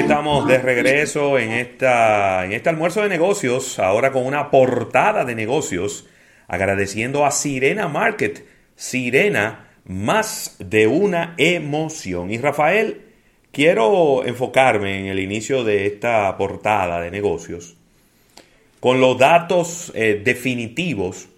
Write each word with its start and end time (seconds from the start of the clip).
estamos 0.00 0.46
de 0.46 0.58
regreso 0.58 1.38
en, 1.38 1.50
esta, 1.50 2.44
en 2.44 2.52
este 2.52 2.68
almuerzo 2.68 3.02
de 3.02 3.08
negocios, 3.08 3.78
ahora 3.78 4.12
con 4.12 4.24
una 4.24 4.50
portada 4.50 5.24
de 5.24 5.34
negocios, 5.34 6.06
agradeciendo 6.46 7.26
a 7.26 7.32
Sirena 7.32 7.88
Market. 7.88 8.44
Sirena, 8.76 9.70
más 9.84 10.56
de 10.60 10.86
una 10.86 11.34
emoción. 11.36 12.30
Y 12.30 12.38
Rafael, 12.38 13.02
quiero 13.50 14.24
enfocarme 14.24 15.00
en 15.00 15.06
el 15.06 15.18
inicio 15.18 15.64
de 15.64 15.86
esta 15.86 16.36
portada 16.36 17.00
de 17.00 17.10
negocios 17.10 17.76
con 18.78 19.00
los 19.00 19.18
datos 19.18 19.90
eh, 19.96 20.20
definitivos 20.24 21.28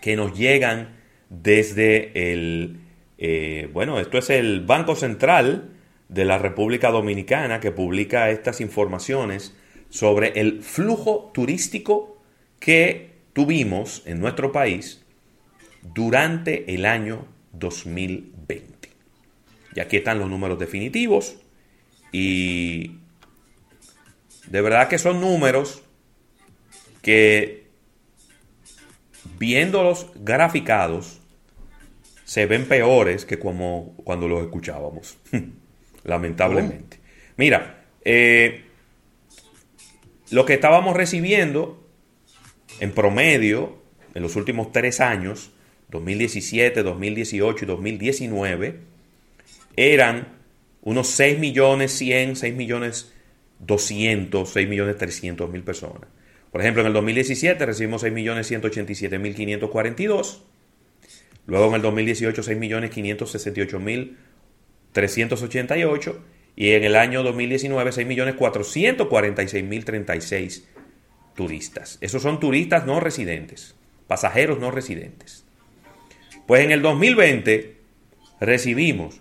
que 0.00 0.16
nos 0.16 0.36
llegan 0.36 0.96
desde 1.28 2.32
el, 2.32 2.80
eh, 3.18 3.68
bueno, 3.74 4.00
esto 4.00 4.16
es 4.16 4.30
el 4.30 4.62
Banco 4.62 4.96
Central 4.96 5.77
de 6.08 6.24
la 6.24 6.38
República 6.38 6.90
Dominicana 6.90 7.60
que 7.60 7.70
publica 7.70 8.30
estas 8.30 8.60
informaciones 8.60 9.54
sobre 9.90 10.40
el 10.40 10.62
flujo 10.62 11.30
turístico 11.32 12.18
que 12.58 13.12
tuvimos 13.32 14.02
en 14.06 14.20
nuestro 14.20 14.52
país 14.52 15.04
durante 15.82 16.74
el 16.74 16.86
año 16.86 17.26
2020. 17.52 18.90
Y 19.74 19.80
aquí 19.80 19.98
están 19.98 20.18
los 20.18 20.28
números 20.28 20.58
definitivos 20.58 21.36
y 22.10 22.98
de 24.46 24.60
verdad 24.60 24.88
que 24.88 24.98
son 24.98 25.20
números 25.20 25.82
que 27.02 27.68
viéndolos 29.38 30.10
graficados 30.16 31.20
se 32.24 32.46
ven 32.46 32.66
peores 32.66 33.24
que 33.24 33.38
como 33.38 33.94
cuando 34.04 34.26
los 34.26 34.42
escuchábamos. 34.42 35.16
lamentablemente. 36.08 36.98
Mira, 37.36 37.84
eh, 38.04 38.64
lo 40.30 40.44
que 40.44 40.54
estábamos 40.54 40.96
recibiendo 40.96 41.86
en 42.80 42.92
promedio 42.92 43.78
en 44.14 44.22
los 44.22 44.36
últimos 44.36 44.72
tres 44.72 45.00
años, 45.00 45.52
2017, 45.90 46.82
2018 46.82 47.64
y 47.64 47.68
2019, 47.68 48.80
eran 49.76 50.28
unos 50.82 51.08
6 51.08 51.38
millones 51.38 51.92
100, 51.92 52.36
6 52.36 52.54
millones 52.54 53.12
200, 53.60 54.48
6 54.50 54.68
millones 54.68 54.96
300 54.96 55.50
mil 55.50 55.62
personas. 55.62 56.08
Por 56.50 56.60
ejemplo, 56.60 56.80
en 56.82 56.88
el 56.88 56.92
2017 56.94 57.66
recibimos 57.66 58.00
6 58.00 58.12
millones 58.12 58.46
187 58.46 59.18
mil 59.18 59.34
542. 59.34 60.44
Luego 61.46 61.68
en 61.68 61.74
el 61.74 61.82
2018 61.82 62.42
6 62.42 62.58
millones 62.58 62.90
568 62.90 63.80
mil 63.80 64.18
388 64.98 66.24
y 66.56 66.72
en 66.72 66.82
el 66.82 66.96
año 66.96 67.22
2019 67.22 67.92
6.446.036 67.92 70.64
turistas. 71.36 71.98
Esos 72.00 72.20
son 72.20 72.40
turistas 72.40 72.84
no 72.84 72.98
residentes, 72.98 73.76
pasajeros 74.08 74.58
no 74.58 74.72
residentes. 74.72 75.44
Pues 76.48 76.64
en 76.64 76.72
el 76.72 76.82
2020 76.82 77.76
recibimos 78.40 79.20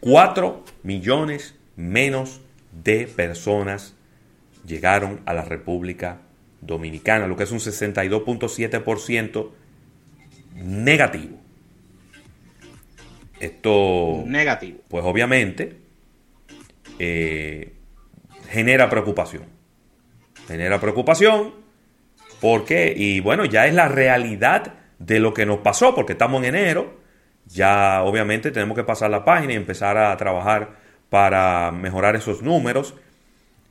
4 0.00 0.64
millones 0.82 1.54
menos 1.76 2.40
de 2.82 3.06
personas 3.06 3.94
llegaron 4.66 5.20
a 5.24 5.34
la 5.34 5.44
República 5.44 6.23
Dominicana, 6.66 7.26
lo 7.26 7.36
que 7.36 7.44
es 7.44 7.52
un 7.52 7.58
62.7% 7.58 9.50
negativo. 10.54 11.38
Esto, 13.40 14.22
negativo. 14.26 14.78
Pues 14.88 15.04
obviamente 15.04 15.76
eh, 16.98 17.72
genera 18.48 18.88
preocupación. 18.88 19.44
Genera 20.46 20.80
preocupación 20.80 21.52
porque, 22.40 22.92
y 22.96 23.20
bueno, 23.20 23.44
ya 23.44 23.66
es 23.66 23.74
la 23.74 23.88
realidad 23.88 24.74
de 24.98 25.18
lo 25.18 25.32
que 25.34 25.46
nos 25.46 25.58
pasó, 25.58 25.94
porque 25.94 26.12
estamos 26.12 26.42
en 26.44 26.54
enero, 26.54 27.00
ya 27.46 28.02
obviamente 28.02 28.50
tenemos 28.50 28.76
que 28.76 28.84
pasar 28.84 29.10
la 29.10 29.24
página 29.24 29.52
y 29.52 29.56
empezar 29.56 29.96
a 29.96 30.16
trabajar 30.16 30.76
para 31.10 31.70
mejorar 31.72 32.16
esos 32.16 32.42
números, 32.42 32.94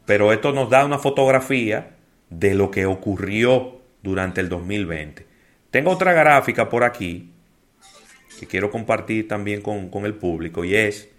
pero 0.05 0.33
esto 0.33 0.53
nos 0.53 0.69
da 0.69 0.85
una 0.85 0.99
fotografía 0.99 1.91
de 2.39 2.55
lo 2.55 2.71
que 2.71 2.85
ocurrió 2.85 3.81
durante 4.01 4.41
el 4.41 4.49
2020. 4.49 5.25
Tengo 5.71 5.91
otra 5.91 6.13
gráfica 6.13 6.69
por 6.69 6.83
aquí 6.83 7.31
que 8.39 8.47
quiero 8.47 8.69
compartir 8.69 9.27
también 9.27 9.61
con, 9.61 10.05
el 10.05 10.15
público 10.15 10.65
y 10.65 10.75
es 10.75 11.09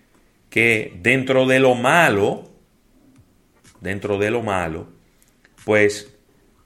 que 0.50 0.98
dentro 1.00 1.47
de 1.47 1.60
lo 1.60 1.74
malo, 1.74 2.50
dentro 3.80 4.19
de 4.19 4.30
lo 4.30 4.42
malo, 4.42 4.88
pues 5.64 6.14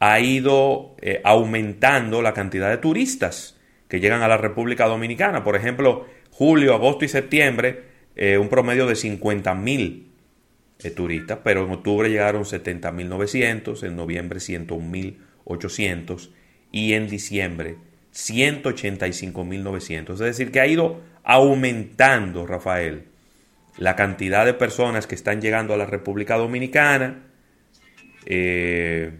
ha 0.01 0.21
ido 0.21 0.97
eh, 1.01 1.21
aumentando 1.25 2.23
la 2.23 2.35
cantidad 2.35 2.71
de 2.71 2.79
turistas 2.79 3.57
que 3.89 4.01
llegan 4.01 4.23
a 4.23 4.29
la 4.29 4.37
República 4.37 4.87
Dominicana. 4.87 5.43
Por 5.43 5.57
ejemplo, 5.57 6.07
julio, 6.31 6.75
agosto 6.75 7.05
y 7.05 7.09
septiembre, 7.09 7.85
eh, 8.17 8.37
un 8.37 8.49
promedio 8.49 8.87
de 8.87 8.97
50 8.97 9.55
mil 9.55 10.08
eh, 10.83 10.91
turistas, 10.91 11.39
pero 11.43 11.65
en 11.65 11.73
octubre 11.73 12.09
llegaron 12.09 12.45
70.900, 12.45 13.83
en 13.85 13.97
noviembre 13.97 14.39
101.800 14.39 16.31
y 16.71 16.93
en 16.93 17.09
diciembre 17.09 17.77
185.900. 18.15 20.13
Es 20.13 20.19
decir, 20.19 20.51
que 20.51 20.61
ha 20.61 20.67
ido 20.67 21.01
aumentando, 21.25 22.47
Rafael, 22.47 23.05
la 23.77 23.97
cantidad 23.97 24.45
de 24.45 24.55
personas 24.55 25.07
que 25.07 25.15
están 25.15 25.41
llegando 25.41 25.75
a 25.75 25.77
la 25.77 25.87
República 25.87 26.37
Dominicana. 26.37 27.23
Eh, 28.27 29.13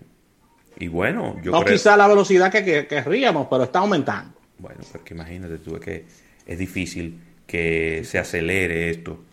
y 0.79 0.89
bueno, 0.89 1.37
yo 1.43 1.53
no 1.53 1.65
quizá 1.65 1.97
la 1.97 2.09
velocidad 2.09 2.51
que, 2.53 2.87
querríamos, 2.87 3.47
pero 3.49 3.65
está 3.65 3.81
aumentando. 3.81 4.39
Bueno, 4.59 4.81
porque 4.93 5.15
imagínate 5.15 5.59
tú 5.59 5.79
que 5.79 6.05
es 6.47 6.59
difícil 6.59 7.21
que 7.47 8.03
se 8.05 8.19
acelere 8.19 8.91
esto, 8.91 9.25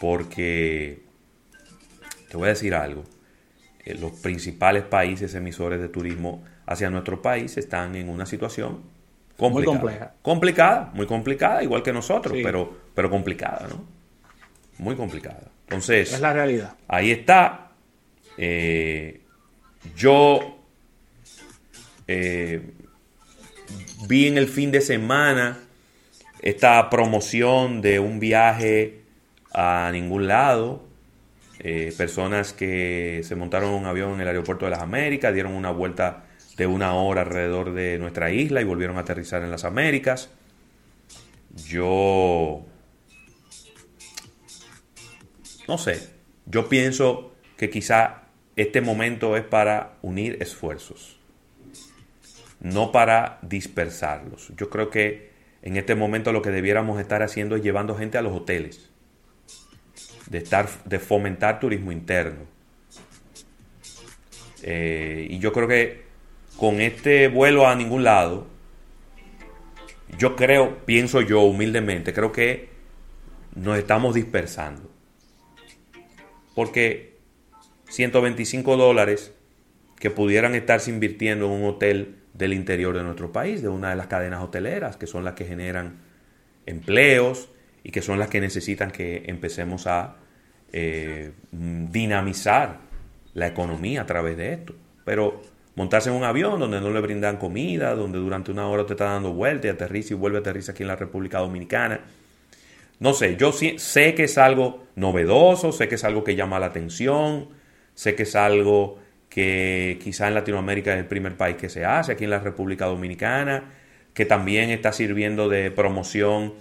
porque 0.00 1.02
te 2.34 2.38
voy 2.38 2.46
a 2.46 2.48
decir 2.48 2.74
algo. 2.74 3.04
Eh, 3.84 3.94
los 3.94 4.10
principales 4.10 4.82
países 4.82 5.36
emisores 5.36 5.80
de 5.80 5.88
turismo 5.88 6.42
hacia 6.66 6.90
nuestro 6.90 7.22
país 7.22 7.56
están 7.56 7.94
en 7.94 8.08
una 8.08 8.26
situación 8.26 8.80
complicada. 9.36 9.52
Muy 9.52 9.64
compleja. 9.64 10.14
Complicada, 10.20 10.90
muy 10.94 11.06
complicada, 11.06 11.62
igual 11.62 11.84
que 11.84 11.92
nosotros, 11.92 12.36
pero, 12.42 12.76
pero 12.92 13.08
complicada, 13.08 13.68
¿no? 13.70 13.84
Muy 14.78 14.96
complicada. 14.96 15.44
Entonces. 15.68 16.12
Es 16.12 16.20
la 16.20 16.32
realidad. 16.32 16.74
Ahí 16.88 17.12
está. 17.12 17.70
Eh, 18.36 19.20
yo 19.94 20.58
eh, 22.08 22.68
vi 24.08 24.26
en 24.26 24.38
el 24.38 24.48
fin 24.48 24.72
de 24.72 24.80
semana 24.80 25.60
esta 26.42 26.90
promoción 26.90 27.80
de 27.80 28.00
un 28.00 28.18
viaje 28.18 29.02
a 29.52 29.88
ningún 29.92 30.26
lado 30.26 30.93
eh, 31.66 31.94
personas 31.96 32.52
que 32.52 33.22
se 33.24 33.34
montaron 33.36 33.70
un 33.70 33.86
avión 33.86 34.12
en 34.12 34.20
el 34.20 34.28
aeropuerto 34.28 34.66
de 34.66 34.72
las 34.72 34.82
Américas, 34.82 35.32
dieron 35.32 35.54
una 35.54 35.70
vuelta 35.70 36.26
de 36.58 36.66
una 36.66 36.92
hora 36.92 37.22
alrededor 37.22 37.72
de 37.72 37.98
nuestra 37.98 38.30
isla 38.30 38.60
y 38.60 38.64
volvieron 38.64 38.98
a 38.98 39.00
aterrizar 39.00 39.42
en 39.42 39.50
las 39.50 39.64
Américas. 39.64 40.28
Yo... 41.66 42.66
No 45.66 45.78
sé, 45.78 46.06
yo 46.44 46.68
pienso 46.68 47.32
que 47.56 47.70
quizá 47.70 48.24
este 48.56 48.82
momento 48.82 49.34
es 49.34 49.44
para 49.44 49.94
unir 50.02 50.36
esfuerzos, 50.42 51.18
no 52.60 52.92
para 52.92 53.38
dispersarlos. 53.40 54.52
Yo 54.58 54.68
creo 54.68 54.90
que 54.90 55.30
en 55.62 55.78
este 55.78 55.94
momento 55.94 56.30
lo 56.30 56.42
que 56.42 56.50
debiéramos 56.50 57.00
estar 57.00 57.22
haciendo 57.22 57.56
es 57.56 57.62
llevando 57.62 57.96
gente 57.96 58.18
a 58.18 58.22
los 58.22 58.36
hoteles 58.36 58.90
de, 60.28 60.38
estar, 60.38 60.68
de 60.84 60.98
fomentar 60.98 61.60
turismo 61.60 61.92
interno. 61.92 62.44
Eh, 64.62 65.26
y 65.30 65.38
yo 65.38 65.52
creo 65.52 65.68
que 65.68 66.04
con 66.56 66.80
este 66.80 67.28
vuelo 67.28 67.66
a 67.66 67.74
ningún 67.74 68.04
lado, 68.04 68.46
yo 70.18 70.36
creo, 70.36 70.78
pienso 70.86 71.20
yo 71.20 71.42
humildemente, 71.42 72.12
creo 72.12 72.32
que 72.32 72.70
nos 73.54 73.78
estamos 73.78 74.14
dispersando. 74.14 74.90
Porque 76.54 77.16
125 77.88 78.76
dólares 78.76 79.32
que 79.98 80.10
pudieran 80.10 80.54
estarse 80.54 80.90
invirtiendo 80.90 81.46
en 81.46 81.52
un 81.52 81.64
hotel 81.68 82.16
del 82.32 82.52
interior 82.52 82.96
de 82.96 83.02
nuestro 83.02 83.32
país, 83.32 83.62
de 83.62 83.68
una 83.68 83.90
de 83.90 83.96
las 83.96 84.06
cadenas 84.06 84.42
hoteleras, 84.42 84.96
que 84.96 85.06
son 85.06 85.24
las 85.24 85.34
que 85.34 85.44
generan 85.44 85.98
empleos, 86.66 87.48
y 87.84 87.90
que 87.90 88.02
son 88.02 88.18
las 88.18 88.28
que 88.28 88.40
necesitan 88.40 88.90
que 88.90 89.24
empecemos 89.26 89.86
a 89.86 90.16
eh, 90.72 91.30
dinamizar 91.52 92.80
la 93.34 93.46
economía 93.46 94.02
a 94.02 94.06
través 94.06 94.36
de 94.38 94.54
esto. 94.54 94.74
Pero 95.04 95.42
montarse 95.76 96.08
en 96.08 96.16
un 96.16 96.24
avión 96.24 96.58
donde 96.58 96.80
no 96.80 96.90
le 96.90 97.00
brindan 97.00 97.36
comida, 97.36 97.94
donde 97.94 98.18
durante 98.18 98.50
una 98.50 98.66
hora 98.66 98.86
te 98.86 98.94
está 98.94 99.04
dando 99.04 99.34
vuelta 99.34 99.66
y 99.66 99.70
aterriza 99.70 100.14
y 100.14 100.16
vuelve 100.16 100.38
a 100.38 100.40
aterrizar 100.40 100.72
aquí 100.72 100.82
en 100.82 100.88
la 100.88 100.96
República 100.96 101.38
Dominicana. 101.38 102.00
No 103.00 103.12
sé, 103.12 103.36
yo 103.36 103.52
sé 103.52 104.14
que 104.14 104.24
es 104.24 104.38
algo 104.38 104.86
novedoso, 104.96 105.70
sé 105.70 105.86
que 105.86 105.96
es 105.96 106.04
algo 106.04 106.24
que 106.24 106.36
llama 106.36 106.58
la 106.58 106.66
atención, 106.66 107.48
sé 107.94 108.14
que 108.14 108.22
es 108.22 108.34
algo 108.34 108.98
que 109.28 109.98
quizá 110.02 110.28
en 110.28 110.34
Latinoamérica 110.34 110.94
es 110.94 111.00
el 111.00 111.06
primer 111.06 111.36
país 111.36 111.56
que 111.56 111.68
se 111.68 111.84
hace, 111.84 112.12
aquí 112.12 112.24
en 112.24 112.30
la 112.30 112.38
República 112.38 112.86
Dominicana, 112.86 113.72
que 114.14 114.24
también 114.24 114.70
está 114.70 114.92
sirviendo 114.92 115.48
de 115.48 115.70
promoción 115.70 116.54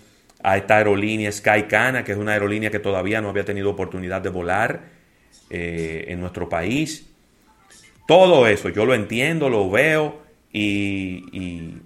a 0.44 0.57
esta 0.57 0.78
aerolínea 0.78 1.31
Skycana, 1.31 2.04
que 2.04 2.12
es 2.12 2.18
una 2.18 2.34
aerolínea 2.34 2.69
que 2.69 2.80
todavía 2.80 3.22
no 3.22 3.30
había 3.30 3.45
tenido 3.45 3.69
oportunidad 3.69 4.22
de 4.22 4.30
volar 4.30 4.84
eh, 5.50 6.06
en 6.10 6.19
nuestro 6.19 6.50
país. 6.50 7.10
Todo 8.06 8.45
eso 8.48 8.68
yo 8.68 8.86
lo 8.86 8.94
entiendo, 8.94 9.50
lo 9.50 9.69
veo, 9.69 10.22
y, 10.51 11.78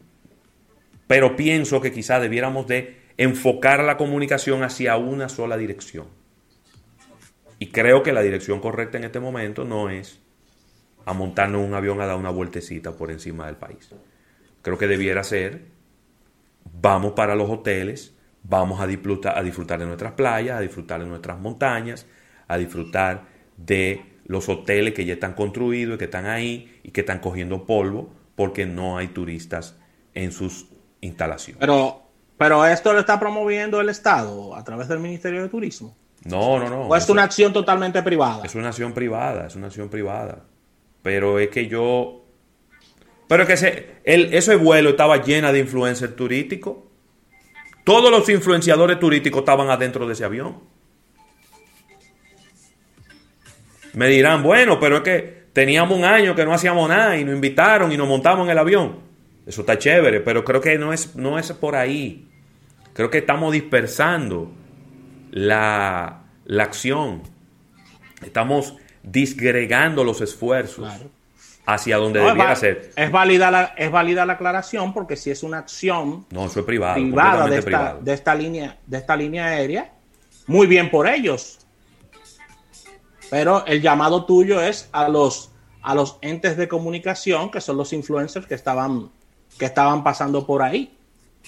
pero 1.05 1.35
pienso 1.35 1.79
que 1.79 1.91
quizá 1.91 2.19
debiéramos 2.19 2.67
de 2.67 2.97
enfocar 3.17 3.83
la 3.83 3.95
comunicación 3.95 4.63
hacia 4.63 4.97
una 4.97 5.29
sola 5.29 5.55
dirección. 5.55 6.07
Y 7.59 7.67
creo 7.67 8.03
que 8.03 8.13
la 8.13 8.21
dirección 8.21 8.59
correcta 8.59 8.97
en 8.97 9.03
este 9.03 9.19
momento 9.19 9.63
no 9.63 9.89
es 9.89 10.19
a 11.05 11.13
montarnos 11.13 11.65
un 11.65 11.73
avión 11.73 12.01
a 12.01 12.07
dar 12.07 12.17
una 12.17 12.29
vueltecita 12.31 12.91
por 12.91 13.11
encima 13.11 13.45
del 13.45 13.55
país. 13.55 13.89
Creo 14.63 14.77
que 14.77 14.87
debiera 14.87 15.23
ser, 15.23 15.61
vamos 16.81 17.13
para 17.13 17.35
los 17.35 17.49
hoteles, 17.49 18.16
vamos 18.43 18.79
a 18.79 18.87
disfrutar, 18.87 19.37
a 19.37 19.43
disfrutar 19.43 19.79
de 19.79 19.85
nuestras 19.85 20.13
playas, 20.13 20.57
a 20.57 20.61
disfrutar 20.61 20.99
de 20.99 21.07
nuestras 21.07 21.39
montañas, 21.39 22.05
a 22.47 22.57
disfrutar 22.57 23.25
de 23.57 24.17
los 24.25 24.47
hoteles 24.49 24.93
que 24.93 25.05
ya 25.05 25.13
están 25.13 25.33
construidos 25.33 25.95
y 25.95 25.97
que 25.97 26.05
están 26.05 26.25
ahí 26.25 26.79
y 26.83 26.91
que 26.91 27.01
están 27.01 27.19
cogiendo 27.19 27.65
polvo 27.65 28.09
porque 28.35 28.65
no 28.65 28.97
hay 28.97 29.07
turistas 29.07 29.75
en 30.13 30.31
sus 30.31 30.67
instalaciones. 31.01 31.59
Pero, 31.59 32.03
pero 32.37 32.65
esto 32.65 32.93
lo 32.93 32.99
está 32.99 33.19
promoviendo 33.19 33.81
el 33.81 33.89
Estado 33.89 34.55
a 34.55 34.63
través 34.63 34.87
del 34.87 34.99
Ministerio 34.99 35.41
de 35.41 35.49
Turismo. 35.49 35.95
No, 36.23 36.59
no, 36.59 36.69
no. 36.69 36.81
¿O 36.81 36.95
es 36.95 37.09
una 37.09 37.23
acción 37.23 37.53
totalmente 37.53 38.01
privada? 38.03 38.43
Es 38.43 38.55
una 38.55 38.69
acción 38.69 38.93
privada, 38.93 39.47
es 39.47 39.55
una 39.55 39.67
acción 39.67 39.89
privada. 39.89 40.43
Pero 41.01 41.39
es 41.39 41.49
que 41.49 41.67
yo. 41.67 42.25
Pero 43.27 43.43
es 43.43 43.47
que 43.47 43.53
ese, 43.53 43.95
el, 44.03 44.33
ese 44.33 44.55
vuelo 44.55 44.91
estaba 44.91 45.21
llena 45.21 45.51
de 45.51 45.59
influencers 45.59 46.15
turísticos. 46.15 46.75
Todos 47.87 48.11
los 48.11 48.27
influenciadores 48.27 48.99
turísticos 48.99 49.39
estaban 49.39 49.69
adentro 49.69 50.05
de 50.05 50.11
ese 50.11 50.25
avión. 50.25 50.59
Me 53.93 54.09
dirán, 54.09 54.43
bueno, 54.43 54.77
pero 54.77 54.97
es 54.97 55.03
que 55.03 55.45
teníamos 55.53 55.97
un 55.97 56.03
año 56.03 56.35
que 56.35 56.43
no 56.43 56.53
hacíamos 56.53 56.89
nada 56.89 57.17
y 57.17 57.23
nos 57.23 57.33
invitaron 57.33 57.89
y 57.93 57.95
nos 57.95 58.09
montamos 58.09 58.43
en 58.43 58.51
el 58.51 58.57
avión. 58.57 58.99
Eso 59.45 59.61
está 59.61 59.77
chévere, 59.77 60.19
pero 60.19 60.43
creo 60.43 60.59
que 60.59 60.77
no 60.77 60.91
es, 60.91 61.15
no 61.15 61.39
es 61.39 61.53
por 61.53 61.77
ahí. 61.77 62.27
Creo 62.91 63.09
que 63.09 63.19
estamos 63.19 63.53
dispersando 63.53 64.51
la, 65.31 66.23
la 66.43 66.63
acción. 66.63 67.21
Estamos 68.21 68.75
disgregando 69.01 70.03
los 70.03 70.19
esfuerzos 70.19 70.89
hacia 71.67 71.97
donde 71.97 72.21
debiera 72.21 72.55
ser. 72.55 72.91
Es 72.95 73.11
válida, 73.11 73.51
la, 73.51 73.73
es 73.77 73.91
válida 73.91 74.25
la 74.25 74.33
aclaración 74.33 74.93
porque 74.93 75.17
si 75.17 75.29
es 75.29 75.43
una 75.43 75.59
acción 75.59 76.25
no, 76.31 76.45
eso 76.45 76.61
es 76.61 76.65
privado, 76.65 76.95
privada 76.95 77.47
de 77.47 77.57
esta, 77.59 77.97
de 78.01 78.13
esta, 78.13 78.33
línea, 78.33 78.77
de 78.87 78.97
esta 78.97 79.15
línea 79.17 79.45
aérea, 79.47 79.91
muy 80.47 80.65
bien 80.65 80.89
por 80.89 81.07
ellos. 81.07 81.59
Pero 83.29 83.65
el 83.65 83.81
llamado 83.81 84.25
tuyo 84.25 84.61
es 84.61 84.87
a 84.93 85.09
los, 85.09 85.51
a 85.81 85.93
los 85.93 86.17
entes 86.21 86.55
de 86.55 86.69
comunicación, 86.69 87.51
que 87.51 87.59
son 87.59 87.75
los 87.75 87.91
influencers 87.91 88.47
que 88.47 88.55
estaban, 88.55 89.11
que 89.59 89.65
estaban 89.65 90.05
pasando 90.05 90.47
por 90.47 90.63
ahí. 90.63 90.97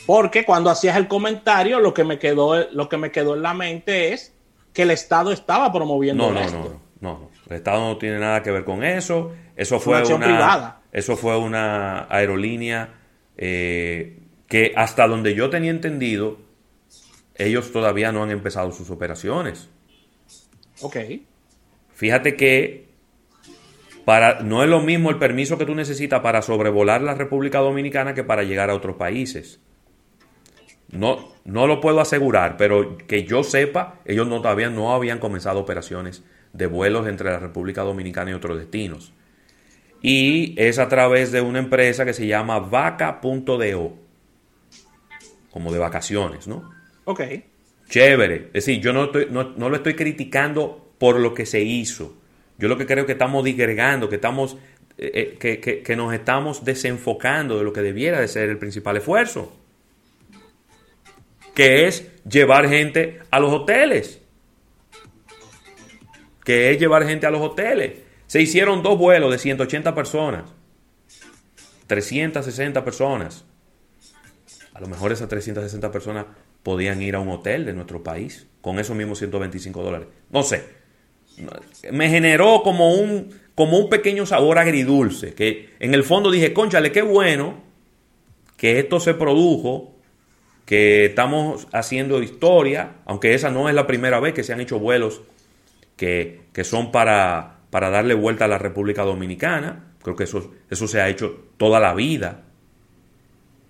Porque 0.06 0.44
cuando 0.44 0.70
hacías 0.70 0.98
el 0.98 1.08
comentario, 1.08 1.80
lo 1.80 1.94
que 1.94 2.04
me 2.04 2.20
quedó, 2.20 2.70
lo 2.72 2.90
que 2.90 2.98
me 2.98 3.10
quedó 3.10 3.36
en 3.36 3.42
la 3.42 3.54
mente 3.54 4.12
es 4.12 4.34
que 4.74 4.82
el 4.82 4.92
Estado 4.92 5.32
estaba 5.32 5.72
promoviendo 5.72 6.30
no, 6.30 6.40
esto. 6.42 6.82
No, 7.00 7.12
no, 7.12 7.30
el 7.50 7.56
Estado 7.56 7.80
no 7.80 7.98
tiene 7.98 8.20
nada 8.20 8.44
que 8.44 8.52
ver 8.52 8.66
con 8.66 8.84
eso. 8.84 9.32
Eso 9.60 9.78
fue 9.82 10.02
una, 10.04 10.80
Eso 10.90 11.18
fue 11.18 11.38
una 11.38 12.08
aerolínea 12.10 12.94
eh, 13.36 14.18
que 14.48 14.72
hasta 14.74 15.06
donde 15.06 15.36
yo 15.36 15.50
tenía 15.50 15.70
entendido, 15.70 16.38
ellos 17.36 17.74
todavía 17.74 18.14
no 18.14 18.24
han 18.24 18.32
empezado 18.32 18.72
sus 18.72 18.90
operaciones. 18.90 19.70
Ok. 20.80 20.96
Fíjate 21.94 22.38
que 22.38 22.88
para, 24.06 24.40
no 24.40 24.64
es 24.64 24.70
lo 24.70 24.80
mismo 24.80 25.10
el 25.10 25.18
permiso 25.18 25.58
que 25.58 25.66
tú 25.66 25.76
necesitas 25.76 26.22
para 26.22 26.42
sobrevolar 26.42 27.02
la 27.02 27.16
República 27.16 27.60
Dominicana 27.60 28.14
que 28.14 28.24
para 28.24 28.44
llegar 28.44 28.70
a 28.70 28.76
otros 28.76 28.96
países. 28.96 29.60
No, 30.90 31.34
no 31.44 31.68
lo 31.68 31.82
puedo 31.82 32.00
asegurar, 32.00 32.56
pero 32.56 32.98
que 32.98 33.26
yo 33.26 33.44
sepa, 33.44 34.00
ellos 34.06 34.26
no, 34.26 34.42
todavía 34.42 34.70
no 34.70 34.94
habían 34.94 35.20
comenzado 35.20 35.60
operaciones 35.60 36.24
de 36.54 36.66
vuelos 36.66 37.10
entre 37.10 37.30
la 37.30 37.40
República 37.40 37.82
Dominicana 37.82 38.32
y 38.32 38.36
otros 38.36 38.58
destinos. 38.58 39.12
Y 40.02 40.56
es 40.58 40.80
a 40.80 40.88
través 40.88 41.32
de 41.32 41.42
una 41.42 41.60
empresa 41.60 42.06
que 42.06 42.14
se 42.14 42.26
llama 42.26 42.60
vaca.do, 42.60 43.98
como 45.52 45.72
de 45.72 45.80
vacaciones, 45.80 46.48
¿no? 46.48 46.72
Ok. 47.06 47.22
Chévere. 47.90 48.48
Es 48.48 48.66
decir, 48.66 48.82
yo 48.82 48.94
no, 48.94 49.06
estoy, 49.06 49.28
no, 49.30 49.44
lo 49.44 49.76
estoy 49.76 49.96
criticando 49.96 50.94
por 50.98 51.20
lo 51.20 51.34
que 51.34 51.46
se 51.46 51.62
hizo. 51.62 52.16
Yo 52.58 52.68
lo 52.68 52.78
que 52.78 52.86
creo 52.86 53.06
que 53.06 53.14
estamos 53.14 53.44
digregando, 53.44 54.10
que 54.10 54.16
estamos 54.16 54.58
eh, 54.98 55.38
eh, 55.42 55.60
que, 55.60 55.82
que, 55.82 55.96
nos 55.96 56.14
estamos 56.14 56.64
desenfocando 56.64 57.58
de 57.58 57.64
lo 57.64 57.74
que 57.74 57.82
debiera 57.82 58.20
de 58.20 58.28
ser 58.28 58.50
el 58.50 58.58
principal 58.58 58.98
esfuerzo, 58.98 59.58
que 61.56 61.88
es 61.88 62.06
llevar 62.26 62.70
gente 62.70 63.20
a 63.32 63.40
los 63.40 63.52
hoteles 63.52 64.22
que 66.50 66.72
es 66.72 66.80
llevar 66.80 67.06
gente 67.06 67.28
a 67.28 67.30
los 67.30 67.42
hoteles. 67.42 67.94
Se 68.30 68.40
hicieron 68.40 68.84
dos 68.84 69.00
vuelos 69.00 69.32
de 69.32 69.40
180 69.40 69.96
personas, 69.96 70.44
360 71.88 72.86
personas. 72.86 73.44
A 74.76 74.80
lo 74.80 74.86
mejor 74.86 75.12
esas 75.12 75.28
360 75.30 75.92
personas 75.92 76.28
podían 76.62 77.02
ir 77.02 77.16
a 77.16 77.20
un 77.22 77.30
hotel 77.30 77.66
de 77.66 77.74
nuestro 77.74 78.04
país 78.04 78.46
con 78.62 78.78
esos 78.78 78.96
mismos 78.96 79.18
125 79.18 79.82
dólares. 79.82 80.10
No 80.30 80.44
sé. 80.44 80.64
Me 81.92 82.08
generó 82.10 82.62
como 82.62 82.94
un, 82.94 83.34
como 83.56 83.80
un 83.80 83.90
pequeño 83.90 84.28
sabor 84.28 84.60
agridulce, 84.60 85.34
que 85.34 85.72
en 85.80 85.96
el 85.96 86.04
fondo 86.04 86.30
dije, 86.30 86.54
conchale, 86.54 86.92
qué 86.92 87.02
bueno 87.02 87.64
que 88.58 88.78
esto 88.78 89.00
se 89.00 89.16
produjo, 89.16 89.96
que 90.66 91.06
estamos 91.06 91.68
haciendo 91.72 92.22
historia, 92.22 92.98
aunque 93.06 93.34
esa 93.34 93.50
no 93.50 93.70
es 93.70 93.74
la 93.74 93.88
primera 93.88 94.20
vez 94.20 94.36
que 94.36 94.44
se 94.44 94.54
han 94.54 94.62
hecho 94.62 94.78
vuelos 94.78 95.24
que, 95.96 96.42
son 96.62 96.92
para, 96.92 97.59
para, 97.70 97.90
darle 97.90 98.14
vuelta 98.14 98.46
a 98.46 98.48
la 98.48 98.58
República 98.58 99.04
Dominicana. 99.04 99.94
Creo 100.02 100.16
que 100.16 100.24
eso, 100.24 100.52
eso 100.70 100.88
se 100.88 101.02
ha 101.02 101.10
hecho 101.10 101.50
toda 101.58 101.80
la 101.80 101.94
vida. 101.94 102.44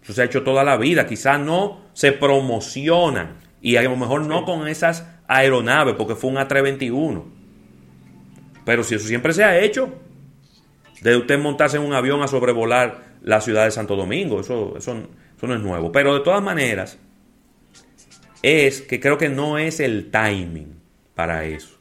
Eso 0.03 0.13
se 0.13 0.21
ha 0.21 0.25
hecho 0.25 0.43
toda 0.43 0.63
la 0.63 0.77
vida. 0.77 1.05
Quizás 1.07 1.39
no 1.39 1.81
se 1.93 2.11
promocionan 2.11 3.37
y 3.61 3.75
a 3.75 3.81
lo 3.81 3.95
mejor 3.95 4.21
no 4.21 4.45
con 4.45 4.67
esas 4.67 5.07
aeronaves, 5.27 5.95
porque 5.95 6.15
fue 6.15 6.29
un 6.29 6.37
A321. 6.37 7.23
Pero 8.65 8.83
si 8.83 8.95
eso 8.95 9.07
siempre 9.07 9.33
se 9.33 9.43
ha 9.43 9.59
hecho, 9.59 9.93
de 11.01 11.15
usted 11.15 11.39
montarse 11.39 11.77
en 11.77 11.83
un 11.83 11.93
avión 11.93 12.21
a 12.21 12.27
sobrevolar 12.27 13.09
la 13.21 13.41
ciudad 13.41 13.65
de 13.65 13.71
Santo 13.71 13.95
Domingo, 13.95 14.39
eso, 14.41 14.75
eso, 14.77 14.97
eso 15.37 15.47
no 15.47 15.55
es 15.55 15.61
nuevo. 15.61 15.91
Pero 15.91 16.13
de 16.13 16.21
todas 16.21 16.41
maneras, 16.41 16.97
es 18.41 18.81
que 18.81 18.99
creo 18.99 19.17
que 19.17 19.29
no 19.29 19.57
es 19.57 19.79
el 19.79 20.11
timing 20.11 20.79
para 21.15 21.45
eso. 21.45 21.78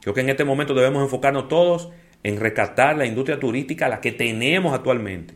Creo 0.00 0.14
que 0.14 0.20
en 0.20 0.30
este 0.30 0.44
momento 0.44 0.74
debemos 0.74 1.02
enfocarnos 1.02 1.48
todos 1.48 1.90
en 2.22 2.38
rescatar 2.38 2.96
la 2.96 3.06
industria 3.06 3.38
turística, 3.38 3.88
la 3.88 4.00
que 4.00 4.12
tenemos 4.12 4.74
actualmente. 4.74 5.34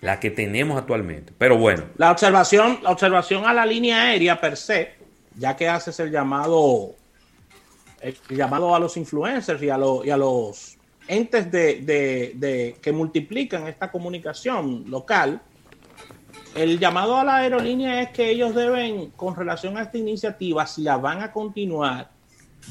La 0.00 0.20
que 0.20 0.30
tenemos 0.30 0.78
actualmente. 0.78 1.32
Pero 1.36 1.56
bueno. 1.56 1.84
La 1.96 2.10
observación, 2.10 2.80
la 2.82 2.90
observación 2.90 3.46
a 3.46 3.52
la 3.52 3.64
línea 3.64 4.02
aérea 4.02 4.40
per 4.40 4.56
se, 4.56 4.94
ya 5.36 5.56
que 5.56 5.68
haces 5.68 5.98
el 6.00 6.10
llamado, 6.10 6.94
el 8.00 8.16
llamado 8.28 8.74
a 8.74 8.78
los 8.78 8.96
influencers 8.96 9.62
y 9.62 9.70
a, 9.70 9.78
y 10.04 10.10
a 10.10 10.16
los 10.16 10.76
entes 11.08 11.50
de, 11.50 12.76
que 12.80 12.92
multiplican 12.92 13.66
esta 13.66 13.90
comunicación 13.90 14.84
local, 14.90 15.40
el 16.54 16.78
llamado 16.78 17.16
a 17.16 17.24
la 17.24 17.36
aerolínea 17.36 18.00
es 18.02 18.10
que 18.10 18.30
ellos 18.30 18.54
deben, 18.54 19.10
con 19.10 19.36
relación 19.36 19.76
a 19.76 19.82
esta 19.82 19.98
iniciativa, 19.98 20.66
si 20.66 20.82
la 20.82 20.96
van 20.96 21.22
a 21.22 21.32
continuar, 21.32 22.10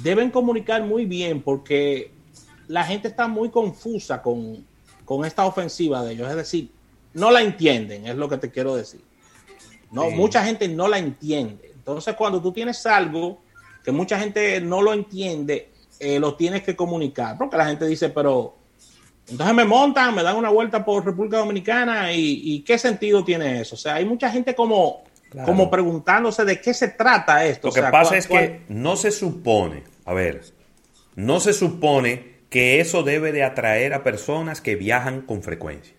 deben 0.02 0.32
comunicar 0.32 0.84
muy 0.84 1.06
bien 1.06 1.42
porque 1.42 2.12
la 2.68 2.84
gente 2.84 3.08
está 3.08 3.28
muy 3.28 3.50
confusa 3.50 4.22
con, 4.22 4.66
esta 5.26 5.46
ofensiva 5.46 6.04
de 6.04 6.14
ellos. 6.14 6.30
Es 6.30 6.36
decir, 6.36 6.72
no 7.14 7.32
la 7.32 7.42
entienden, 7.42 8.08
es 8.08 8.16
lo 8.16 8.28
que 8.28 8.38
te 8.38 8.52
quiero 8.52 8.76
decir. 8.76 9.02
No, 9.92 10.10
mucha 10.10 10.44
gente 10.44 10.68
no 10.68 10.88
la 10.88 10.98
entiende. 10.98 11.72
Entonces, 11.74 12.16
cuando 12.16 12.42
tú 12.42 12.52
tienes 12.52 12.86
algo 12.86 13.42
que 13.84 13.92
mucha 13.92 14.20
gente 14.20 14.60
no 14.60 14.82
lo 14.82 14.94
entiende, 14.94 15.70
eh, 16.00 16.20
lo 16.20 16.36
tienes 16.36 16.64
que 16.64 16.76
comunicar. 16.76 17.38
Porque 17.38 17.56
la 17.56 17.68
gente 17.68 17.86
dice, 17.86 18.10
pero 18.10 18.56
Entonces 19.28 19.56
me 19.56 19.66
montan, 19.66 20.14
me 20.14 20.24
dan 20.24 20.36
una 20.36 20.50
vuelta 20.50 20.84
por 20.84 21.06
República 21.06 21.38
Dominicana 21.38 22.12
y, 22.12 22.62
¿qué 22.62 22.78
sentido 22.78 23.24
tiene 23.24 23.62
eso? 23.62 23.76
O 23.76 23.78
sea, 23.78 23.96
hay 23.96 24.06
mucha 24.06 24.30
gente 24.30 24.54
como, 24.54 25.04
como 25.44 25.70
preguntándose 25.70 26.46
de 26.46 26.62
qué 26.62 26.74
se 26.74 26.90
trata 26.90 27.46
esto. 27.46 27.68
Lo 27.68 27.74
que 27.74 27.82
pasa 27.84 28.18
es 28.18 28.28
que 28.28 28.62
no 28.70 28.96
se 28.96 29.12
supone, 29.12 29.84
a 30.06 30.14
ver, 30.14 30.42
no 31.16 31.40
se 31.40 31.54
supone 31.54 32.36
que 32.50 32.80
eso 32.80 33.04
debe 33.04 33.32
de 33.32 33.44
atraer 33.44 33.94
a 33.94 34.04
personas 34.04 34.62
que 34.62 34.76
viajan 34.76 35.22
con 35.22 35.44
frecuencia. 35.44 35.96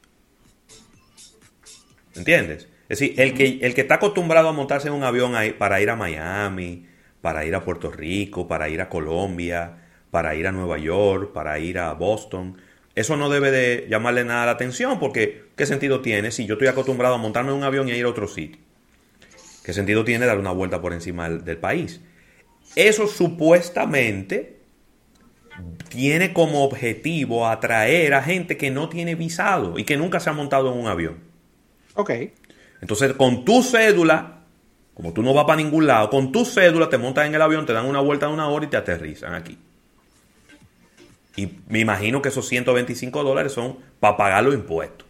¿Entiendes? 2.14 2.68
Es 2.88 3.00
decir, 3.00 3.20
el 3.20 3.34
que, 3.34 3.58
el 3.60 3.74
que 3.74 3.80
está 3.80 3.96
acostumbrado 3.96 4.48
a 4.48 4.52
montarse 4.52 4.88
en 4.88 4.94
un 4.94 5.02
avión 5.02 5.34
para 5.58 5.80
ir 5.80 5.90
a 5.90 5.96
Miami, 5.96 6.86
para 7.20 7.44
ir 7.44 7.54
a 7.54 7.64
Puerto 7.64 7.90
Rico, 7.90 8.46
para 8.46 8.68
ir 8.68 8.80
a 8.80 8.88
Colombia, 8.88 9.82
para 10.10 10.34
ir 10.34 10.46
a 10.46 10.52
Nueva 10.52 10.78
York, 10.78 11.32
para 11.32 11.58
ir 11.58 11.78
a 11.78 11.92
Boston, 11.92 12.56
eso 12.94 13.16
no 13.16 13.28
debe 13.28 13.50
de 13.50 13.86
llamarle 13.90 14.24
nada 14.24 14.46
la 14.46 14.52
atención 14.52 14.98
porque 14.98 15.50
¿qué 15.56 15.66
sentido 15.66 16.00
tiene 16.00 16.30
si 16.30 16.46
yo 16.46 16.54
estoy 16.54 16.68
acostumbrado 16.68 17.16
a 17.16 17.18
montarme 17.18 17.50
en 17.50 17.58
un 17.58 17.64
avión 17.64 17.88
y 17.88 17.92
a 17.92 17.96
ir 17.96 18.06
a 18.06 18.08
otro 18.08 18.26
sitio? 18.28 18.65
¿Qué 19.66 19.72
sentido 19.72 20.04
tiene 20.04 20.26
dar 20.26 20.38
una 20.38 20.52
vuelta 20.52 20.80
por 20.80 20.92
encima 20.92 21.28
del, 21.28 21.58
país? 21.58 22.00
Eso 22.76 23.08
supuestamente 23.08 24.60
tiene 25.88 26.32
como 26.32 26.62
objetivo 26.62 27.48
atraer 27.48 28.14
a 28.14 28.22
gente 28.22 28.56
que 28.56 28.70
no 28.70 28.88
tiene 28.88 29.16
visado 29.16 29.76
y 29.76 29.82
que 29.82 29.96
nunca 29.96 30.20
se 30.20 30.30
ha 30.30 30.34
montado 30.34 30.72
en 30.72 30.78
un 30.78 30.86
avión. 30.86 31.16
Ok. 31.96 32.12
Entonces, 32.80 33.14
con 33.14 33.44
tu 33.44 33.64
cédula, 33.64 34.44
como 34.94 35.12
tú 35.12 35.24
no 35.24 35.34
vas 35.34 35.46
para 35.46 35.56
ningún 35.56 35.88
lado, 35.88 36.10
con 36.10 36.30
tu 36.30 36.44
cédula 36.44 36.88
te 36.88 36.96
montas 36.96 37.26
en 37.26 37.34
el 37.34 37.42
avión, 37.42 37.66
te 37.66 37.72
dan 37.72 37.86
una 37.86 37.98
vuelta 37.98 38.28
de 38.28 38.34
una 38.34 38.46
hora 38.46 38.66
y 38.66 38.68
te 38.68 38.76
aterrizan 38.76 39.34
aquí. 39.34 39.58
Y 41.34 41.48
me 41.66 41.80
imagino 41.80 42.22
que 42.22 42.28
esos 42.28 42.46
125 42.46 43.24
dólares 43.24 43.50
son 43.50 43.78
para 43.98 44.16
pagar 44.16 44.44
los 44.44 44.54
impuestos. 44.54 45.08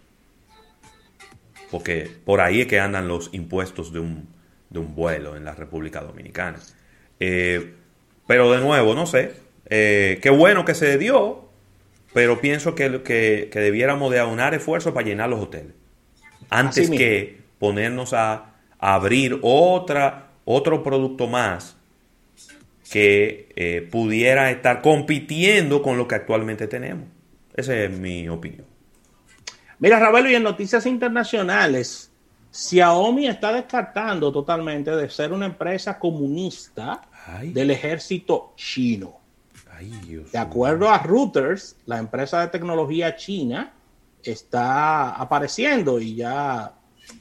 Porque 1.70 2.10
por 2.25 2.40
ahí 2.40 2.62
es 2.62 2.66
que 2.66 2.80
andan 2.80 3.06
los 3.06 3.28
impuestos 3.34 3.92
de 3.92 3.98
un, 4.00 4.35
vuelo 4.70 5.37
en 5.37 5.44
la 5.44 5.54
República 5.54 6.00
Dominicana. 6.00 6.58
Eh, 7.20 7.75
pero 8.26 8.50
de 8.52 8.61
nuevo, 8.61 8.94
no 8.94 9.06
sé. 9.06 9.35
Eh, 9.68 10.18
qué 10.23 10.30
bueno 10.30 10.64
que 10.64 10.75
se 10.75 10.99
dio, 10.99 11.49
pero 12.12 12.40
pienso 12.40 12.75
que, 12.75 13.02
que, 13.02 13.49
debiéramos 13.52 14.12
de 14.12 14.18
aunar 14.18 14.54
esfuerzos 14.54 14.92
para 14.92 15.06
llenar 15.06 15.28
los 15.28 15.40
hoteles. 15.40 15.73
Antes 16.50 16.90
que 16.90 17.40
ponernos 17.58 18.12
a, 18.12 18.52
abrir 18.78 19.38
otra, 19.42 20.30
otro 20.44 20.82
producto 20.82 21.26
más 21.26 21.76
que 22.90 23.49
eh, 23.56 23.88
pudiera 23.90 24.50
estar 24.50 24.82
compitiendo 24.82 25.82
con 25.82 25.96
lo 25.99 26.06
que 26.06 26.14
actualmente 26.14 26.68
tenemos. 26.68 27.08
Esa 27.54 27.75
es 27.76 27.90
mi 27.90 28.28
opinión. 28.28 28.66
Mira, 29.78 29.99
Ravelo, 29.99 30.30
y 30.30 30.35
en 30.35 30.42
noticias 30.42 30.87
internacionales, 30.87 32.12
Xiaomi 32.56 33.26
está 33.26 33.52
descartando 33.52 34.32
totalmente 34.32 34.90
de 34.90 35.10
ser 35.10 35.30
una 35.32 35.44
empresa 35.44 35.98
comunista 35.98 37.02
del 37.42 37.70
ejército 37.70 38.54
chino. 38.56 39.20
de 40.32 40.38
acuerdo 40.38 40.88
a 40.88 40.96
Reuters, 40.98 41.76
la 41.84 41.98
empresa 41.98 42.40
de 42.40 42.48
tecnología 42.48 43.14
china 43.14 43.75
está 44.22 45.10
apareciendo 45.10 46.00
y 46.00 46.14
ya 46.16 46.75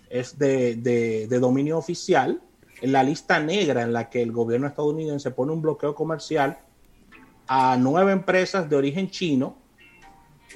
es 0.09 0.39
de 0.39 1.27
dominio 1.27 1.77
oficial 1.77 2.41
en 2.81 2.91
la 2.93 3.03
lista 3.03 3.37
negra 3.37 3.81
en 3.81 3.91
la 3.91 4.09
que 4.09 4.21
el 4.21 4.31
gobierno 4.31 4.67
estadounidense 4.67 5.31
pone 5.31 5.51
un 5.51 5.61
bloqueo 5.61 5.93
comercial 5.93 6.57
a 7.47 7.75
nueve 7.77 8.13
empresas 8.13 8.69
de 8.69 8.75
origen 8.77 9.09
chino. 9.09 9.57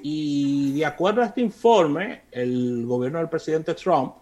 Y 0.02 0.72
de 0.72 0.86
acuerdo 0.86 1.22
a 1.22 1.26
este 1.26 1.42
informe, 1.42 2.22
el 2.32 2.86
gobierno 2.86 3.20
del 3.20 3.28
presidente 3.28 3.74
Trump 3.74 4.14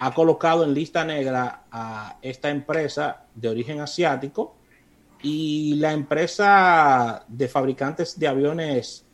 ha 0.00 0.14
colocado 0.14 0.64
en 0.64 0.74
lista 0.74 1.04
negra 1.04 1.64
a 1.70 2.18
esta 2.22 2.50
empresa 2.50 3.24
de 3.34 3.48
origen 3.48 3.80
asiático 3.80 4.54
y 5.22 5.74
la 5.76 5.92
empresa 5.92 7.24
de 7.26 7.48
fabricantes 7.48 8.18
de 8.18 8.28
aviones 8.28 9.04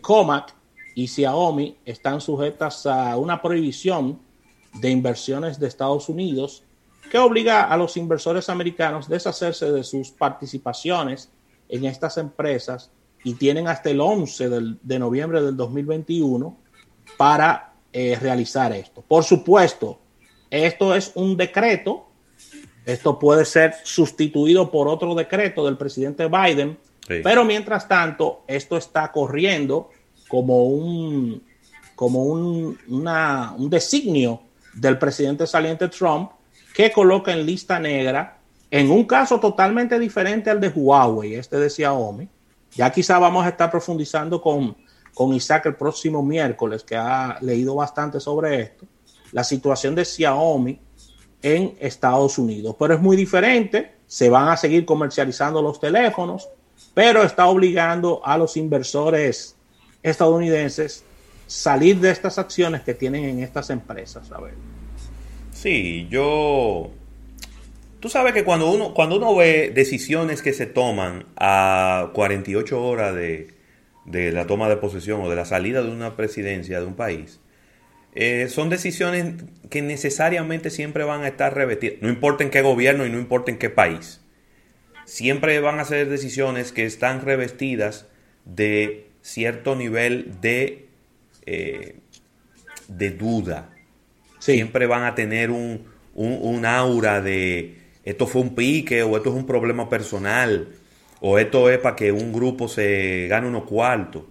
Comac 0.00 0.54
y 0.94 1.08
Xiaomi 1.08 1.78
están 1.84 2.20
sujetas 2.20 2.86
a 2.86 3.16
una 3.16 3.42
prohibición 3.42 4.20
de 4.74 4.90
inversiones 4.90 5.58
de 5.58 5.66
Estados 5.66 6.08
Unidos 6.08 6.64
que 7.10 7.18
obliga 7.18 7.64
a 7.64 7.76
los 7.76 7.96
inversores 7.96 8.48
americanos 8.48 9.06
a 9.06 9.10
deshacerse 9.10 9.70
de 9.70 9.84
sus 9.84 10.10
participaciones 10.10 11.30
en 11.68 11.84
estas 11.84 12.16
empresas 12.16 12.90
y 13.24 13.34
tienen 13.34 13.68
hasta 13.68 13.90
el 13.90 14.00
11 14.00 14.48
de 14.82 14.98
noviembre 14.98 15.42
del 15.42 15.56
2021 15.56 16.56
para 17.16 17.74
eh, 17.92 18.16
realizar 18.20 18.72
esto. 18.72 19.02
Por 19.06 19.24
supuesto, 19.24 19.98
esto 20.52 20.94
es 20.94 21.12
un 21.14 21.36
decreto, 21.36 22.06
esto 22.84 23.18
puede 23.18 23.46
ser 23.46 23.74
sustituido 23.84 24.70
por 24.70 24.86
otro 24.86 25.14
decreto 25.14 25.64
del 25.64 25.78
presidente 25.78 26.28
Biden, 26.28 26.76
pero 27.22 27.44
mientras 27.44 27.88
tanto, 27.88 28.42
esto 28.46 28.76
está 28.76 29.10
corriendo 29.10 29.88
como 30.28 30.66
un, 30.66 31.42
como 31.94 32.24
un, 32.24 32.78
un 32.86 33.70
designio 33.70 34.42
del 34.74 34.98
presidente 34.98 35.46
saliente 35.46 35.88
Trump 35.88 36.30
que 36.74 36.92
coloca 36.92 37.32
en 37.32 37.46
lista 37.46 37.78
negra, 37.78 38.38
en 38.70 38.90
un 38.90 39.04
caso 39.04 39.40
totalmente 39.40 39.98
diferente 39.98 40.50
al 40.50 40.60
de 40.60 40.68
Huawei, 40.68 41.34
este 41.34 41.58
de 41.58 41.70
Xiaomi. 41.70 42.28
Ya 42.74 42.90
quizá 42.90 43.18
vamos 43.18 43.44
a 43.44 43.50
estar 43.50 43.70
profundizando 43.70 44.40
con, 44.40 44.76
con 45.14 45.32
Isaac 45.32 45.66
el 45.66 45.76
próximo 45.76 46.22
miércoles, 46.22 46.82
que 46.82 46.96
ha 46.96 47.38
leído 47.40 47.74
bastante 47.74 48.20
sobre 48.20 48.60
esto, 48.60 48.86
la 49.32 49.44
situación 49.44 49.94
de 49.94 50.04
Xiaomi 50.04 50.78
en 51.42 51.74
Estados 51.80 52.38
Unidos. 52.38 52.76
Pero 52.78 52.94
es 52.94 53.00
muy 53.00 53.16
diferente, 53.16 53.92
se 54.06 54.30
van 54.30 54.48
a 54.48 54.56
seguir 54.56 54.84
comercializando 54.84 55.60
los 55.60 55.80
teléfonos, 55.80 56.48
pero 56.94 57.22
está 57.22 57.46
obligando 57.46 58.20
a 58.24 58.38
los 58.38 58.56
inversores 58.56 59.56
estadounidenses 60.02 61.04
salir 61.46 62.00
de 62.00 62.10
estas 62.10 62.38
acciones 62.38 62.82
que 62.82 62.94
tienen 62.94 63.24
en 63.24 63.40
estas 63.40 63.70
empresas. 63.70 64.30
A 64.32 64.40
ver. 64.40 64.54
Sí, 65.52 66.06
yo... 66.10 66.90
Tú 68.00 68.08
sabes 68.08 68.32
que 68.32 68.42
cuando 68.42 68.68
uno, 68.68 68.94
cuando 68.94 69.16
uno 69.16 69.36
ve 69.36 69.70
decisiones 69.72 70.42
que 70.42 70.52
se 70.52 70.66
toman 70.66 71.26
a 71.36 72.10
48 72.14 72.82
horas 72.82 73.14
de, 73.14 73.52
la 74.32 74.44
toma 74.48 74.68
de 74.68 74.76
posesión 74.76 75.20
o 75.20 75.30
de 75.30 75.36
la 75.36 75.44
salida 75.44 75.82
de 75.82 75.90
una 75.90 76.16
presidencia 76.16 76.80
de 76.80 76.86
un 76.86 76.94
país, 76.94 77.38
eh, 78.14 78.48
son 78.48 78.68
decisiones 78.68 79.34
que 79.70 79.82
necesariamente 79.82 80.70
siempre 80.70 81.04
van 81.04 81.22
a 81.22 81.28
estar 81.28 81.54
revestidas, 81.54 81.96
no 82.02 82.08
importa 82.08 82.44
en 82.44 82.50
qué 82.50 82.60
gobierno 82.60 83.06
y 83.06 83.10
no 83.10 83.18
importa 83.18 83.50
en 83.50 83.58
qué 83.58 83.70
país. 83.70 84.20
Siempre 85.04 85.58
van 85.60 85.80
a 85.80 85.84
ser 85.84 86.08
decisiones 86.08 86.72
que 86.72 86.84
están 86.84 87.22
revestidas 87.22 88.06
de 88.44 89.08
cierto 89.22 89.76
nivel 89.76 90.40
de, 90.40 90.88
eh, 91.46 91.96
de 92.88 93.10
duda, 93.10 93.70
siempre 94.38 94.86
van 94.86 95.04
a 95.04 95.14
tener 95.14 95.50
un, 95.50 95.84
un, 96.14 96.66
aura 96.66 97.20
de 97.20 97.76
esto 98.04 98.26
fue 98.26 98.42
un 98.42 98.54
pique 98.54 99.02
o 99.02 99.16
esto 99.16 99.30
es 99.30 99.36
un 99.36 99.46
problema 99.46 99.88
personal 99.88 100.68
o 101.20 101.38
esto 101.38 101.70
es 101.70 101.78
para 101.78 101.94
que 101.94 102.10
un 102.10 102.32
grupo 102.32 102.66
se 102.66 103.28
gane 103.28 103.46
unos 103.46 103.64
cuartos. 103.64 104.24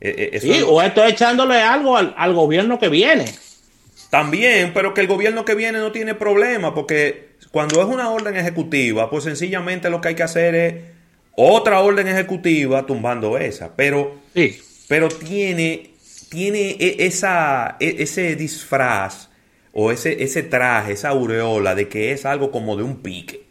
E, 0.00 0.30
e, 0.32 0.40
sí, 0.40 0.62
o 0.66 0.80
esto 0.80 1.04
es 1.04 1.12
echándole 1.12 1.60
algo 1.60 1.96
al, 1.96 2.34
gobierno 2.34 2.78
que 2.78 2.88
viene. 2.88 3.26
También, 4.08 4.72
pero 4.72 4.94
que 4.94 5.02
el 5.02 5.06
gobierno 5.06 5.44
que 5.44 5.54
viene 5.54 5.78
no 5.78 5.92
tiene 5.92 6.14
problema, 6.14 6.74
porque 6.74 7.30
cuando 7.52 7.80
es 7.80 7.86
una 7.86 8.10
orden 8.10 8.36
ejecutiva, 8.36 9.10
pues 9.10 9.24
sencillamente 9.24 9.90
lo 9.90 10.00
que 10.00 10.08
hay 10.08 10.14
que 10.14 10.22
hacer 10.22 10.54
es 10.54 10.74
otra 11.36 11.80
orden 11.80 12.08
ejecutiva 12.08 12.86
tumbando 12.86 13.38
esa. 13.38 13.76
Pero, 13.76 14.16
sí. 14.34 14.58
pero 14.88 15.08
tiene, 15.08 15.90
tiene 16.28 16.76
e, 16.80 17.06
esa, 17.06 17.76
ese 17.78 18.34
disfraz 18.36 19.28
o 19.72 19.92
ese, 19.92 20.22
ese 20.22 20.42
traje, 20.42 20.92
esa 20.92 21.10
aureola 21.10 21.74
de 21.74 21.88
que 21.88 22.12
es 22.12 22.24
algo 22.24 22.50
como 22.50 22.76
de 22.76 22.82
un 22.82 23.02
pique. 23.02 23.44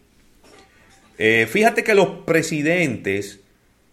Eh, 1.18 1.48
fíjate 1.50 1.84
que 1.84 1.94
los 1.94 2.08
presidentes 2.25 3.41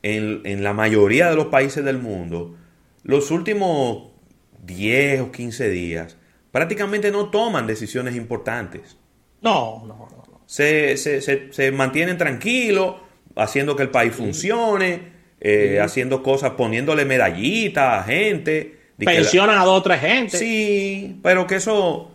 en, 0.03 0.43
en, 0.45 0.63
la 0.63 0.73
mayoría 0.73 1.31
de 1.31 1.37
los 1.37 1.47
países 1.47 1.85
del 1.85 1.99
mundo, 1.99 2.57
los 3.03 3.31
últimos 3.31 4.11
10 4.65 5.21
o 5.23 5.33
15 5.33 5.71
días, 5.71 6.17
prácticamente 6.53 7.11
no 7.11 7.31
toman 7.31 7.67
decisiones 7.67 8.17
importantes. 8.17 8.97
No, 9.43 9.85
no, 9.87 10.09
no. 10.11 10.41
Se, 10.47 10.97
se, 10.97 11.21
se, 11.21 11.73
mantienen 11.73 12.19
tranquilos, 12.19 12.97
haciendo 13.35 13.75
que 13.75 13.83
el 13.83 13.91
país 13.91 14.15
funcione, 14.15 15.13
eh, 15.41 15.81
haciendo 15.81 16.23
cosas, 16.23 16.53
poniéndole 16.53 17.05
medallitas 17.05 18.01
a 18.01 18.05
gente. 18.05 18.79
Pensionan 18.99 19.59
a 19.59 19.65
dos 19.65 19.81
o 19.81 19.83
tres 19.83 20.01
gente. 20.01 20.39
Sí, 20.39 21.19
pero 21.23 21.47
que 21.47 21.57
eso 21.57 22.13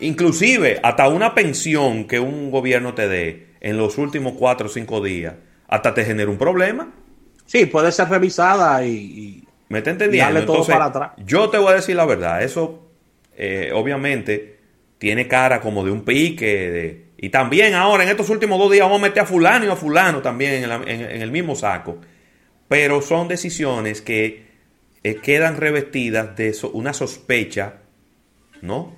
Inclusive, 0.00 0.80
hasta 0.82 1.08
una 1.08 1.34
pensión 1.34 2.06
que 2.06 2.18
un 2.18 2.50
gobierno 2.50 2.94
te 2.94 3.08
dé 3.08 3.46
en 3.60 3.76
los 3.76 3.96
últimos 3.96 4.34
cuatro 4.34 4.66
o 4.66 4.68
cinco 4.68 5.00
días, 5.02 5.34
hasta 5.74 5.94
te 5.94 6.04
genera 6.04 6.30
un 6.30 6.38
problema. 6.38 6.92
Sí, 7.46 7.66
puede 7.66 7.92
ser 7.92 8.08
revisada 8.08 8.84
y... 8.84 9.44
¿Me 9.68 9.78
está 9.78 9.90
entendiendo? 9.90 10.26
Darle 10.32 10.46
todo 10.46 10.56
Entonces, 10.56 10.72
para 10.74 10.84
atrás. 10.86 11.10
yo 11.26 11.50
te 11.50 11.58
voy 11.58 11.72
a 11.72 11.76
decir 11.76 11.96
la 11.96 12.04
verdad. 12.04 12.42
Eso, 12.42 12.88
eh, 13.36 13.70
obviamente, 13.74 14.58
tiene 14.98 15.26
cara 15.26 15.60
como 15.60 15.84
de 15.84 15.90
un 15.90 16.04
pique. 16.04 16.70
de- 16.70 17.04
y 17.16 17.30
también 17.30 17.74
ahora, 17.74 18.02
en 18.04 18.10
estos 18.10 18.28
últimos 18.30 18.58
dos 18.58 18.70
días, 18.70 18.84
vamos 18.84 18.98
a 19.00 19.02
meter 19.02 19.22
a 19.22 19.26
fulano 19.26 19.64
y 19.64 19.68
a 19.68 19.76
fulano 19.76 20.20
también 20.20 20.62
en, 20.62 20.68
la- 20.68 20.76
en- 20.86 21.00
en 21.02 21.22
el 21.22 21.30
mismo 21.30 21.54
saco. 21.56 21.98
Pero 22.68 23.00
son 23.02 23.28
decisiones 23.28 24.00
que 24.02 24.44
eh, 25.02 25.16
quedan 25.16 25.56
revestidas 25.56 26.36
de 26.36 26.52
so- 26.54 26.70
una 26.70 26.92
sospecha, 26.92 27.74
¿no? 28.62 28.94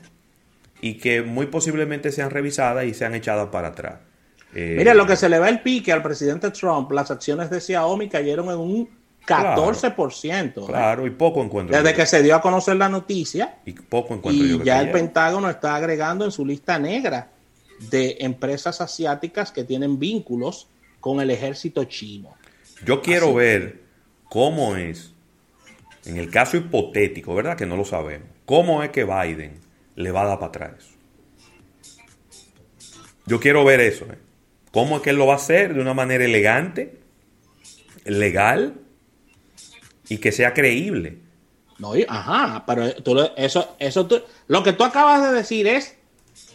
Y 0.80 0.95
que 0.95 1.23
muy 1.23 1.47
posiblemente 1.47 2.12
sean 2.12 2.30
revisadas 2.30 2.85
y 2.85 2.95
sean 2.95 3.14
echadas 3.14 3.49
para 3.49 3.68
atrás. 3.68 3.95
Eh, 4.59 4.77
Mira, 4.79 4.95
lo 4.95 5.07
que 5.07 5.17
se 5.17 5.29
le 5.29 5.39
va 5.39 5.51
el 5.51 5.61
pique 5.61 5.93
al 5.93 6.03
presidente 6.03 6.51
Trump, 6.51 6.91
las 6.93 7.11
acciones 7.11 7.51
de 7.51 7.61
Xiaomi 7.61 8.09
cayeron 8.09 8.49
en 8.49 8.57
un 8.57 8.89
14%. 9.27 10.63
¿eh? 10.63 10.67
Claro, 10.67 11.07
y 11.07 11.11
poco 11.11 11.43
encuentro 11.43 11.77
Desde 11.77 11.91
yo. 11.91 11.97
que 11.97 12.07
se 12.07 12.23
dio 12.23 12.35
a 12.37 12.41
conocer 12.41 12.77
la 12.77 12.89
noticia 12.89 13.59
Y 13.67 13.73
poco 13.73 14.15
encuentro 14.15 14.47
yo 14.47 14.55
y 14.55 14.59
que 14.61 14.65
ya 14.65 14.81
el. 14.81 14.93
Pentágono 14.93 15.51
está 15.51 15.75
agregando 15.77 16.25
en 16.25 16.31
su 16.31 16.47
lista 16.47 16.79
negra 16.79 17.33
de 17.91 18.17
empresas 18.21 18.81
asiáticas 18.81 19.53
que 19.53 19.63
tienen 19.65 19.99
vínculos 19.99 20.69
con 21.01 21.21
el 21.21 21.31
ejército 21.31 21.85
chino. 21.85 22.35
Yo 22.83 23.03
quiero 23.03 23.27
Así. 23.27 23.37
ver 23.37 23.83
cómo 24.31 24.75
es, 24.77 25.13
en 26.07 26.17
el 26.17 26.31
caso 26.31 26.57
hipotético, 26.57 27.35
¿verdad? 27.35 27.59
Que 27.59 27.67
no 27.67 27.77
lo 27.77 27.85
sabemos, 27.85 28.29
cómo 28.47 28.83
es 28.83 28.89
que 28.89 29.05
Biden 29.05 29.61
le 29.97 30.11
va 30.13 30.23
a 30.23 30.27
dar 30.29 30.39
para 30.39 30.49
atrás. 30.49 30.75
Yo 33.27 33.39
quiero 33.39 33.63
ver 33.63 33.81
eso. 33.81 34.07
¿eh? 34.07 34.19
¿Cómo 34.76 34.97
es 34.97 35.02
que 35.02 35.09
él 35.09 35.16
lo 35.16 35.26
va 35.26 35.33
a 35.33 35.37
hacer 35.37 35.73
de 35.73 35.80
una 35.80 35.95
manera 35.95 36.23
elegante, 36.23 36.99
legal 38.04 38.75
y 40.11 40.18
que 40.18 40.33
sea 40.33 40.52
creíble? 40.52 41.16
No, 41.78 41.92
ajá, 42.06 42.62
pero 42.66 42.92
tú 42.97 43.14
lo- 43.14 43.35
eso, 43.38 43.75
eso 43.78 44.06
tú- 44.06 44.21
lo 44.49 44.62
que 44.62 44.75
tú 44.75 44.85
acabas 44.85 45.23
de 45.23 45.35
decir 45.35 45.66
es 45.66 45.97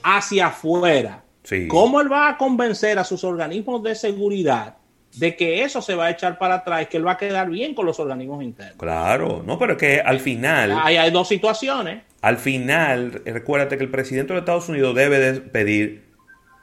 hacia 0.03 0.45
afuera. 0.47 1.23
Sí. 1.41 1.67
¿Cómo 1.67 1.99
él 1.99 2.11
va 2.11 2.29
a 2.29 2.37
convencer 2.37 2.99
a 2.99 3.03
sus 3.03 3.23
organismos 3.23 3.81
de 3.81 3.95
seguridad 3.95 4.75
de 5.15 5.35
que 5.35 5.63
eso 5.63 5.81
se 5.81 5.95
va 5.95 6.05
a 6.05 6.09
echar 6.11 6.37
para 6.37 6.57
atrás, 6.57 6.85
que 6.89 6.97
él 6.97 7.07
va 7.07 7.13
a 7.13 7.17
quedar 7.17 7.49
bien 7.49 7.73
con 7.73 7.87
los 7.87 7.99
organismos 7.99 8.43
internos? 8.43 8.77
Claro, 8.77 9.41
no, 9.43 9.57
pero 9.57 9.71
es 9.73 9.79
que 9.79 9.99
al 9.99 10.19
final... 10.19 10.77
Ahí 10.79 10.95
hay 10.97 11.09
dos 11.09 11.27
situaciones. 11.27 12.03
Al 12.21 12.37
final, 12.37 13.23
recuérdate 13.25 13.79
que 13.79 13.83
el 13.83 13.89
presidente 13.89 14.33
de 14.33 14.39
Estados 14.41 14.69
Unidos 14.69 14.93
debe 14.93 15.17
de 15.17 15.41
pedir 15.41 16.05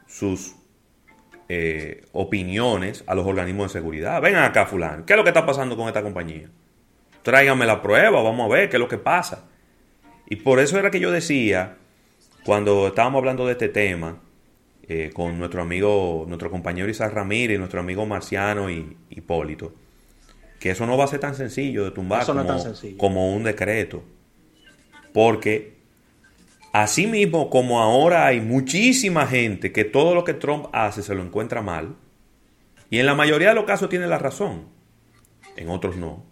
sus 0.07 0.55
eh, 1.49 2.03
opiniones 2.13 3.05
a 3.07 3.15
los 3.15 3.27
organismos 3.27 3.73
de 3.73 3.79
seguridad. 3.79 4.21
Vengan 4.21 4.45
acá, 4.45 4.67
fulano. 4.67 5.07
¿Qué 5.07 5.15
es 5.15 5.17
lo 5.17 5.25
que 5.25 5.31
está 5.31 5.47
pasando 5.47 5.77
con 5.77 5.89
esta 5.89 6.03
compañía? 6.03 6.51
Tráiganme 7.23 7.67
la 7.67 7.81
prueba, 7.81 8.23
vamos 8.23 8.51
a 8.51 8.55
ver 8.55 8.69
qué 8.69 8.77
es 8.77 8.81
lo 8.81 8.89
que 8.89 8.99
pasa. 8.99 9.45
Y 10.29 10.37
por 10.37 10.61
eso 10.61 10.79
era 10.79 10.91
que 10.91 11.01
yo 11.01 11.11
decía, 11.11 11.77
cuando 12.45 12.89
estábamos 12.89 13.21
hablando 13.21 13.47
de 13.47 13.53
este 13.53 13.69
tema, 13.69 14.19
eh, 14.91 15.11
con 15.13 15.39
nuestro 15.39 15.63
amigo, 15.63 16.25
nuestro 16.29 16.51
compañero 16.51 16.89
Isaac 16.89 17.13
Ramírez 17.13 17.59
nuestro 17.59 17.81
amigo 17.81 18.07
Marciano 18.07 18.71
y 18.71 18.97
Hipólito, 19.11 19.75
que 20.59 20.71
eso 20.71 20.87
no 20.87 20.97
va 20.97 21.05
a 21.05 21.09
ser 21.09 21.21
tan 21.21 21.35
sencillo 21.35 21.85
de 21.85 21.91
tumbar 21.91 22.27
no 22.29 22.57
como 22.97 23.35
un 23.35 23.45
decreto. 23.45 24.03
Porque 25.13 25.78
así 26.73 27.07
mismo 27.07 27.51
como 27.51 27.81
ahora 27.81 28.27
hay 28.27 28.41
muchísima 28.41 29.27
gente 29.27 29.73
que 29.73 29.85
todo 29.85 30.15
lo 30.15 30.25
que 30.25 30.35
Trump 30.35 30.67
hace 30.73 31.03
se 31.03 31.15
lo 31.15 31.23
encuentra 31.23 31.63
mal, 31.63 31.97
y 32.91 32.99
en 32.99 33.07
la 33.07 33.15
mayoría 33.15 33.51
de 33.51 33.55
los 33.55 33.65
casos 33.65 33.89
tiene 33.89 34.07
la 34.07 34.19
razón, 34.19 34.67
en 35.57 35.69
otros 35.69 35.97
no. 35.97 36.25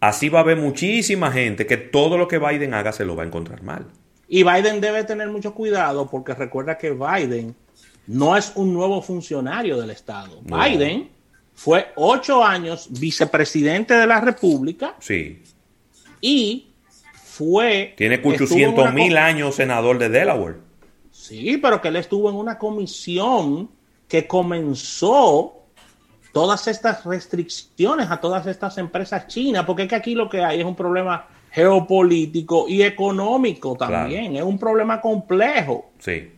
Así 0.00 0.28
va 0.28 0.40
a 0.40 0.42
haber 0.42 0.58
muchísima 0.58 1.32
gente 1.32 1.66
que 1.66 1.76
todo 1.76 2.18
lo 2.18 2.28
que 2.28 2.38
Biden 2.38 2.74
haga 2.74 2.92
se 2.92 3.04
lo 3.04 3.16
va 3.16 3.22
a 3.22 3.26
encontrar 3.26 3.62
mal. 3.62 3.86
Y 4.28 4.42
Biden 4.42 4.80
debe 4.80 5.04
tener 5.04 5.28
mucho 5.28 5.54
cuidado 5.54 6.08
porque 6.10 6.34
recuerda 6.34 6.76
que 6.76 6.90
Biden 6.90 7.54
no 8.06 8.36
es 8.36 8.52
un 8.56 8.74
nuevo 8.74 9.00
funcionario 9.00 9.78
del 9.80 9.90
Estado. 9.90 10.40
No. 10.44 10.58
Biden 10.62 11.08
fue 11.54 11.86
ocho 11.96 12.44
años 12.44 12.88
vicepresidente 12.90 13.94
de 13.94 14.06
la 14.06 14.20
República 14.20 14.94
Sí, 14.98 15.42
y 16.20 16.65
fue... 17.36 17.94
tiene 17.96 18.14
estuvo 18.14 18.32
en 18.32 18.42
800 18.42 18.84
una 18.84 18.92
mil 18.92 19.16
años 19.18 19.54
senador 19.54 19.98
de 19.98 20.08
Delaware. 20.08 20.56
Sí, 21.10 21.58
pero 21.58 21.80
que 21.82 21.88
él 21.88 21.96
estuvo 21.96 22.30
en 22.30 22.36
una 22.36 22.58
comisión 22.58 23.70
que 24.08 24.26
comenzó 24.26 25.64
todas 26.32 26.66
estas 26.66 27.04
restricciones 27.04 28.10
a 28.10 28.20
todas 28.20 28.46
estas 28.46 28.78
empresas 28.78 29.26
chinas, 29.26 29.64
porque 29.64 29.82
es 29.82 29.88
que 29.88 29.96
aquí 29.96 30.14
lo 30.14 30.28
que 30.28 30.42
hay 30.42 30.60
es 30.60 30.64
un 30.64 30.76
problema 30.76 31.26
geopolítico 31.50 32.66
y 32.68 32.82
económico 32.82 33.76
también, 33.76 34.36
es 34.36 34.42
un 34.42 34.58
problema 34.58 35.00
complejo. 35.00 35.90
Sí. 35.98 36.32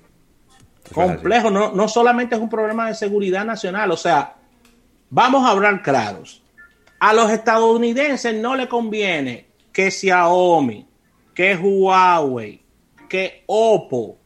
Es 0.85 0.93
complejo, 0.93 1.51
no, 1.51 1.73
no 1.73 1.87
solamente 1.89 2.35
es 2.35 2.41
un 2.41 2.49
problema 2.49 2.89
de 2.89 2.95
seguridad 2.95 3.45
nacional, 3.45 3.91
o 3.91 3.97
sea, 3.97 4.35
vamos 5.11 5.45
a 5.45 5.51
hablar 5.51 5.83
claros. 5.83 6.43
A 6.99 7.13
los 7.13 7.31
estadounidenses 7.31 8.35
no 8.35 8.57
le 8.57 8.69
conviene 8.69 9.47
que 9.73 9.91
Xiaomi, 9.91 10.88
que 11.39 11.55
Huawei, 11.55 12.61
que 13.09 13.45
Oppo 13.47 14.19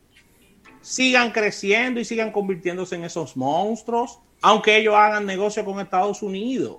sigan 0.80 1.30
creciendo 1.30 2.00
y 2.00 2.06
sigan 2.06 2.32
convirtiéndose 2.32 2.94
en 2.94 3.04
esos 3.04 3.36
monstruos, 3.36 4.20
aunque 4.40 4.78
ellos 4.78 4.94
hagan 4.94 5.26
negocio 5.26 5.62
con 5.62 5.78
Estados 5.78 6.22
Unidos. 6.22 6.78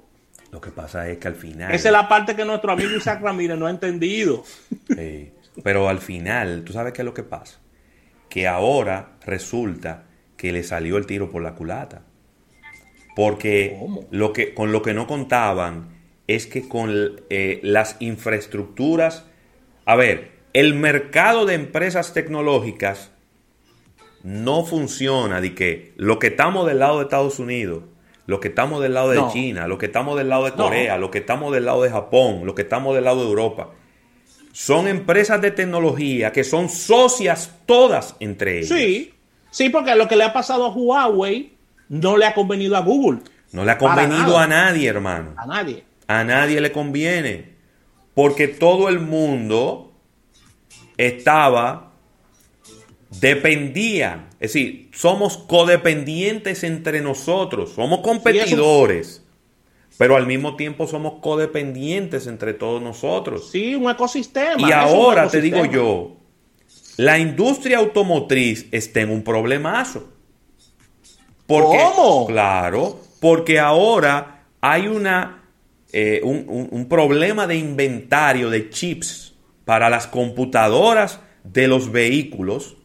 Lo 0.49 0.59
que 0.59 0.71
pasa 0.71 1.07
es 1.07 1.19
que 1.19 1.27
al 1.27 1.35
final... 1.35 1.71
Esa 1.71 1.89
es 1.89 1.91
la 1.91 2.09
parte 2.09 2.35
que 2.35 2.45
nuestro 2.45 2.71
amigo 2.71 2.97
Isaac 2.97 3.21
Ramírez 3.21 3.59
no 3.59 3.67
ha 3.67 3.69
entendido. 3.69 4.43
Sí. 4.87 5.31
Pero 5.63 5.87
al 5.87 5.99
final, 5.99 6.63
¿tú 6.65 6.73
sabes 6.73 6.93
qué 6.93 7.03
es 7.03 7.05
lo 7.05 7.13
que 7.13 7.21
pasa? 7.21 7.59
Que 8.27 8.47
ahora 8.47 9.17
resulta 9.27 10.05
que 10.35 10.51
le 10.51 10.63
salió 10.63 10.97
el 10.97 11.05
tiro 11.05 11.29
por 11.29 11.43
la 11.43 11.53
culata. 11.53 12.01
Porque 13.15 13.77
¿Cómo? 13.79 14.07
lo 14.09 14.33
que, 14.33 14.55
con 14.55 14.71
lo 14.71 14.81
que 14.81 14.95
no 14.95 15.05
contaban 15.05 15.89
es 16.25 16.47
que 16.47 16.67
con 16.67 16.91
eh, 17.29 17.59
las 17.61 17.97
infraestructuras... 17.99 19.27
A 19.85 19.95
ver, 19.95 20.31
el 20.53 20.73
mercado 20.75 21.45
de 21.45 21.55
empresas 21.55 22.13
tecnológicas 22.13 23.11
no 24.23 24.65
funciona 24.65 25.41
de 25.41 25.53
que 25.53 25.93
lo 25.97 26.19
que 26.19 26.27
estamos 26.27 26.65
del 26.67 26.79
lado 26.79 26.97
de 26.97 27.03
Estados 27.03 27.39
Unidos, 27.39 27.83
lo 28.25 28.39
que 28.39 28.47
estamos 28.49 28.81
del 28.81 28.93
lado 28.93 29.09
de 29.09 29.17
No. 29.17 29.31
China, 29.33 29.67
lo 29.67 29.77
que 29.77 29.87
estamos 29.87 30.17
del 30.17 30.29
lado 30.29 30.45
de 30.45 30.51
No. 30.51 30.57
Corea, 30.57 30.97
lo 30.97 31.11
que 31.11 31.17
estamos 31.19 31.53
del 31.53 31.65
lado 31.65 31.83
de 31.83 31.89
Japón, 31.89 32.45
lo 32.45 32.55
que 32.55 32.61
estamos 32.61 32.95
del 32.95 33.03
lado 33.03 33.21
de 33.21 33.27
Europa, 33.27 33.71
son 34.53 34.87
empresas 34.87 35.41
de 35.41 35.51
tecnología 35.51 36.31
que 36.31 36.43
son 36.43 36.69
socias 36.69 37.51
todas 37.65 38.15
entre 38.19 38.59
ellas. 38.59 38.69
Sí, 38.79 39.13
sí, 39.51 39.69
porque 39.69 39.93
lo 39.95 40.07
que 40.07 40.15
le 40.15 40.23
ha 40.23 40.31
pasado 40.31 40.65
a 40.65 40.69
Huawei 40.69 41.53
no 41.89 42.15
le 42.15 42.25
ha 42.25 42.33
convenido 42.33 42.77
a 42.77 42.81
Google, 42.81 43.19
No 43.51 43.65
le 43.65 43.71
ha 43.71 43.77
convenido 43.77 44.37
a 44.37 44.47
nadie, 44.47 44.87
hermano. 44.87 45.33
a 45.35 45.45
nadie. 45.45 45.83
A 46.07 46.23
nadie 46.23 46.61
le 46.61 46.71
conviene. 46.71 47.52
Porque 48.13 48.47
todo 48.47 48.89
el 48.89 48.99
mundo 48.99 49.93
estaba, 50.97 51.93
dependía. 53.19 54.29
Es 54.39 54.53
decir, 54.53 54.89
somos 54.93 55.37
codependientes 55.37 56.63
entre 56.63 57.01
nosotros. 57.01 57.71
Somos 57.71 58.01
competidores. 58.01 59.23
Pero 59.97 60.15
al 60.15 60.25
mismo 60.25 60.55
tiempo 60.55 60.87
somos 60.87 61.21
codependientes 61.21 62.27
entre 62.27 62.53
todos 62.53 62.81
nosotros. 62.81 63.49
Sí, 63.51 63.75
un 63.75 63.89
ecosistema. 63.89 64.67
Y 64.67 64.71
ahora 64.71 65.27
te 65.29 65.39
digo 65.39 65.65
yo, 65.65 66.17
la 66.97 67.19
industria 67.19 67.77
automotriz 67.77 68.67
está 68.71 69.01
en 69.01 69.11
un 69.11 69.23
problemazo. 69.23 70.09
Porque, 71.45 71.77
¿Cómo? 71.77 72.25
Claro, 72.25 72.99
porque 73.19 73.59
ahora 73.59 74.45
hay 74.61 74.87
una, 74.87 75.42
eh, 75.95 76.21
un, 76.23 76.87
problema 76.89 77.45
de 77.45 77.55
inventario 77.55 78.49
de 78.49 78.71
chips 78.71 79.35
para 79.63 79.91
las 79.91 80.07
computadoras 80.07 81.19
de 81.43 81.67
los 81.67 81.91
vehículos, 81.91 82.77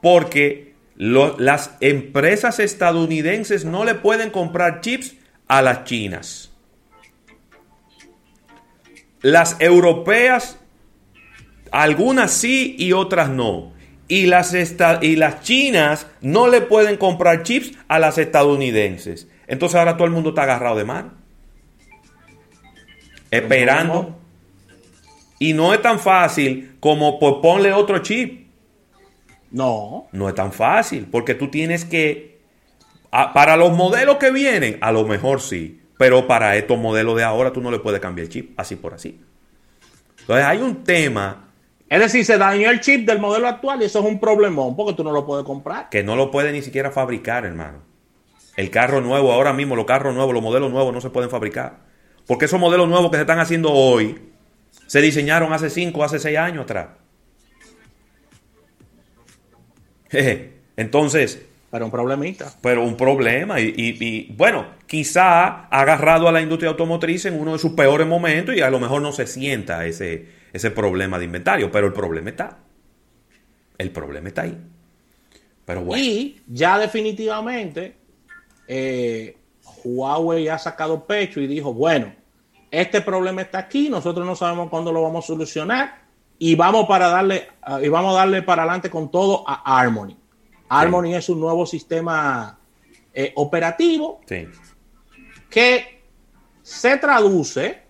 porque 0.00 0.72
las 0.96 1.76
empresas 1.80 2.58
estadounidenses 2.58 3.66
no 3.66 3.84
le 3.84 3.96
pueden 3.96 4.30
comprar 4.30 4.80
chips 4.80 5.16
a 5.46 5.60
las 5.60 5.84
chinas. 5.84 6.52
Las 9.20 9.60
europeas, 9.60 10.58
algunas 11.70 12.30
sí 12.30 12.76
y 12.78 12.94
otras 12.94 13.28
no. 13.28 13.74
Y 14.08 14.24
las, 14.24 14.54
y 15.02 15.16
las 15.16 15.42
chinas 15.42 16.06
no 16.22 16.48
le 16.48 16.62
pueden 16.62 16.96
comprar 16.96 17.42
chips 17.42 17.72
a 17.88 17.98
las 17.98 18.16
estadounidenses. 18.16 19.28
Entonces 19.46 19.76
ahora 19.76 19.98
todo 19.98 20.06
el 20.06 20.12
mundo 20.14 20.30
está 20.30 20.44
agarrado 20.44 20.76
de 20.76 20.84
mano. 20.84 21.23
Esperando. 23.34 24.16
Y 25.38 25.52
no 25.52 25.74
es 25.74 25.82
tan 25.82 25.98
fácil 25.98 26.76
como 26.80 27.18
pues 27.18 27.34
ponle 27.42 27.72
otro 27.72 27.98
chip. 27.98 28.44
No, 29.50 30.08
No 30.12 30.28
es 30.28 30.34
tan 30.34 30.52
fácil, 30.52 31.06
porque 31.10 31.34
tú 31.34 31.48
tienes 31.48 31.84
que, 31.84 32.40
a- 33.12 33.32
para 33.32 33.56
los 33.56 33.72
modelos 33.72 34.16
que 34.16 34.32
vienen, 34.32 34.78
a 34.80 34.90
lo 34.92 35.04
mejor 35.06 35.40
sí, 35.40 35.80
Pero 35.96 36.26
para 36.26 36.56
estos 36.56 36.76
modelos 36.76 37.16
de 37.16 37.22
ahora 37.22 37.52
tú 37.52 37.60
no 37.60 37.70
le 37.70 37.78
puedes 37.78 38.00
cambiar 38.00 38.24
el 38.26 38.32
chip 38.32 38.58
así 38.58 38.74
por 38.74 38.94
así. 38.94 39.20
Entonces 40.20 40.44
hay 40.44 40.58
un 40.58 40.82
tema 40.82 41.50
Es 41.88 42.00
decir, 42.00 42.24
se 42.24 42.36
dañó 42.36 42.68
el 42.70 42.80
chip 42.80 43.06
del 43.06 43.20
modelo 43.20 43.46
actual 43.46 43.80
y 43.80 43.84
eso 43.84 44.00
es 44.00 44.04
un 44.04 44.18
problemón 44.18 44.74
porque 44.74 44.94
tú 44.94 45.04
no 45.04 45.12
lo 45.12 45.24
puedes 45.24 45.44
comprar. 45.44 45.88
que 45.90 46.02
no 46.02 46.16
lo 46.16 46.32
puede 46.32 46.50
ni 46.50 46.62
siquiera 46.62 46.90
fabricar, 46.90 47.44
hermano. 47.44 47.78
El 48.56 48.70
carro 48.70 49.00
nuevo, 49.00 49.32
ahora 49.32 49.52
mismo 49.52 49.76
los 49.76 49.84
carros 49.84 50.14
nuevos, 50.14 50.34
los 50.34 50.42
modelos 50.42 50.72
nuevos 50.72 50.92
no 50.92 51.00
se 51.00 51.10
pueden 51.10 51.30
fabricar. 51.30 51.78
Porque 52.26 52.46
esos 52.46 52.58
modelos 52.60 52.88
nuevos 52.88 53.10
que 53.10 53.16
se 53.16 53.22
están 53.22 53.38
haciendo 53.40 53.70
hoy 53.72 54.18
se 54.86 55.00
diseñaron 55.00 55.52
hace 55.52 55.70
5 55.70 56.00
o 56.00 56.04
hace 56.04 56.18
6 56.18 56.38
años 56.38 56.64
atrás. 56.64 56.88
Entonces, 60.76 61.42
Pero 61.70 61.84
un 61.86 61.90
problemita. 61.90 62.52
pero 62.62 62.84
un 62.84 62.96
problema. 62.96 63.60
Y, 63.60 63.64
y- 63.76 63.96
y, 64.00 64.32
bueno, 64.36 64.66
quizá 64.86 65.46
ha 65.48 65.80
agarrado 65.80 66.28
a 66.28 66.32
la 66.32 66.40
industria 66.40 66.70
automotriz 66.70 67.24
en 67.26 67.38
uno 67.38 67.52
de 67.52 67.58
sus 67.58 67.72
peores 67.72 68.06
momentos 68.06 68.54
y 68.56 68.60
a 68.60 68.70
lo 68.70 68.78
mejor 68.80 69.02
no 69.02 69.12
se 69.12 69.26
sienta 69.26 69.84
ese, 69.86 70.26
ese 70.52 70.70
problema 70.70 71.18
de 71.18 71.24
inventario. 71.24 71.70
Pero 71.72 71.86
el 71.88 71.92
problema 71.92 72.30
está. 72.30 72.58
El 73.76 73.90
problema 73.90 74.28
está 74.28 74.42
ahí. 74.42 74.56
Pero 75.64 75.82
bueno. 75.82 76.02
Y 76.04 76.40
ya 76.46 76.78
definitivamente 76.78 77.96
eh, 78.68 79.36
Huawei 79.84 80.48
ha 80.48 80.58
sacado 80.58 81.04
pecho 81.04 81.40
y 81.40 81.46
dijo, 81.46 81.72
bueno, 81.74 82.12
este 82.70 83.00
problema 83.00 83.42
está 83.42 83.58
aquí, 83.58 83.88
nosotros 83.88 84.26
no 84.26 84.34
sabemos 84.34 84.68
cuándo 84.70 84.92
lo 84.92 85.02
vamos 85.02 85.24
a 85.24 85.28
solucionar 85.28 86.02
y 86.38 86.54
vamos 86.54 86.86
para 86.86 87.08
darle 87.08 87.48
ah, 87.62 87.80
y 87.82 87.88
vamos 87.88 88.14
a 88.14 88.18
darle 88.18 88.42
para 88.42 88.62
adelante 88.62 88.90
con 88.90 89.10
todo 89.10 89.44
a 89.46 89.80
Harmony. 89.80 90.16
Harmony 90.68 91.14
es 91.14 91.28
un 91.28 91.40
nuevo 91.40 91.66
sistema 91.66 92.58
eh, 93.12 93.32
operativo 93.36 94.20
Sí. 94.26 94.48
que 95.50 96.02
se 96.62 96.96
traduce 96.96 97.82